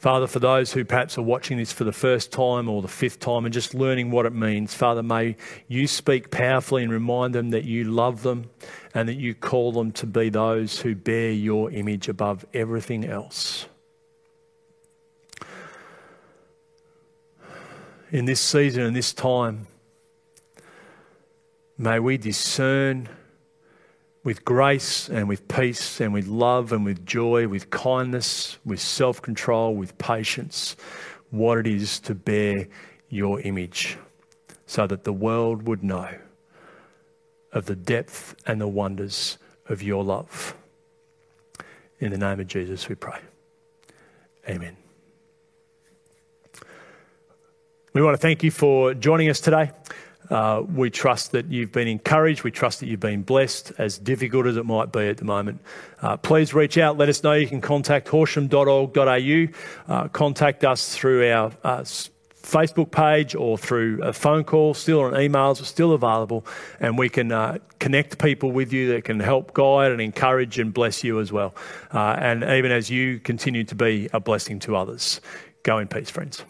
Father, 0.04 0.28
for 0.28 0.40
those 0.40 0.74
who 0.74 0.84
perhaps 0.84 1.18
are 1.18 1.22
watching 1.22 1.58
this 1.58 1.72
for 1.72 1.86
the 1.86 1.94
first 1.94 2.34
time 2.34 2.68
or 2.68 2.82
the 2.82 2.90
fifth 2.90 3.22
time 3.22 3.46
and 3.46 3.54
just 3.54 3.74
learning 3.74 4.12
what 4.12 4.26
it 4.26 4.34
means, 4.34 4.74
Father, 4.74 5.02
may 5.02 5.38
you 5.70 5.88
speak 5.88 6.30
powerfully 6.30 6.84
and 6.84 6.92
remind 6.92 7.34
them 7.34 7.52
that 7.52 7.64
you 7.64 7.86
love 7.86 8.22
them 8.24 8.50
and 8.94 9.10
that 9.10 9.16
you 9.16 9.34
call 9.34 9.72
them 9.72 9.92
to 9.92 10.06
be 10.06 10.30
those 10.30 10.80
who 10.82 10.96
bear 10.96 11.32
your 11.32 11.72
image 11.72 12.08
above 12.08 12.46
everything 12.54 13.06
else. 13.06 13.68
In 18.12 18.26
this 18.26 18.40
season 18.40 18.84
and 18.84 18.96
this 18.96 19.12
time, 19.12 19.66
may 21.78 22.00
we 22.00 22.18
discern 22.18 23.10
with 24.24 24.46
grace 24.46 25.10
and 25.10 25.28
with 25.28 25.48
peace 25.48 26.00
and 26.00 26.14
with 26.14 26.28
love 26.28 26.72
and 26.72 26.86
with 26.86 27.06
joy, 27.06 27.48
with 27.48 27.72
kindness, 27.72 28.60
with 28.64 28.80
self 28.80 29.22
control, 29.22 29.76
with 29.76 29.98
patience, 29.98 30.76
what 31.32 31.58
it 31.58 31.68
is 31.68 32.00
to 32.02 32.14
bear 32.14 32.68
your 33.10 33.42
image 33.42 33.98
so 34.68 34.86
that 34.86 35.04
the 35.04 35.14
world 35.14 35.68
would 35.68 35.84
know 35.84 36.10
of 37.54 37.66
the 37.66 37.76
depth 37.76 38.36
and 38.46 38.60
the 38.60 38.68
wonders 38.68 39.38
of 39.70 39.82
your 39.82 40.04
love. 40.04 40.56
In 42.00 42.12
the 42.12 42.18
name 42.18 42.40
of 42.40 42.48
Jesus, 42.48 42.90
we 42.90 42.96
pray. 42.96 43.20
Amen. 44.50 44.76
We 47.94 48.02
want 48.02 48.16
to 48.16 48.18
thank 48.18 48.44
you 48.44 48.52
for 48.52 48.94
joining 48.94 49.30
us 49.30 49.40
today. 49.40 49.72
Uh, 50.30 50.64
we 50.74 50.90
trust 50.90 51.32
that 51.34 51.46
you've 51.52 51.72
been 51.72 51.88
encouraged. 51.88 52.44
We 52.44 52.52
trust 52.52 52.80
that 52.80 52.88
you've 52.88 53.00
been 53.00 53.22
blessed, 53.22 53.74
as 53.78 53.98
difficult 53.98 54.48
as 54.48 54.58
it 54.58 54.66
might 54.66 54.92
be 54.92 55.08
at 55.08 55.18
the 55.18 55.26
moment. 55.26 55.62
Uh, 56.02 56.18
please 56.18 56.54
reach 56.54 56.78
out. 56.78 56.98
Let 56.98 57.10
us 57.10 57.24
know. 57.24 57.34
You 57.34 57.48
can 57.48 57.62
contact 57.62 58.08
horsham.org.au. 58.08 59.48
Uh, 59.88 60.08
contact 60.08 60.64
us 60.64 60.96
through 60.96 61.30
our 61.32 61.52
uh, 61.64 61.84
Facebook 62.44 62.92
page 62.92 63.36
or 63.36 63.58
through 63.58 64.02
a 64.04 64.14
phone 64.14 64.44
call, 64.44 64.74
still 64.74 65.02
on 65.02 65.14
emails, 65.14 65.62
are 65.62 65.66
still 65.66 65.94
available, 65.94 66.46
and 66.80 66.98
we 66.98 67.10
can 67.10 67.32
uh, 67.32 67.58
connect 67.80 68.20
people 68.20 68.52
with 68.52 68.72
you 68.72 68.94
that 68.94 69.06
can 69.06 69.20
help 69.20 69.54
guide 69.54 69.92
and 69.92 70.02
encourage 70.02 70.60
and 70.60 70.74
bless 70.74 71.04
you 71.04 71.20
as 71.20 71.32
well. 71.32 71.56
Uh, 71.94 72.16
and 72.20 72.44
even 72.44 72.72
as 72.72 72.90
you 72.90 73.20
continue 73.20 73.64
to 73.64 73.76
be 73.76 74.10
a 74.14 74.20
blessing 74.20 74.60
to 74.60 74.76
others. 74.76 75.22
Go 75.64 75.80
in 75.80 75.88
peace, 75.88 76.10
friends. 76.10 76.44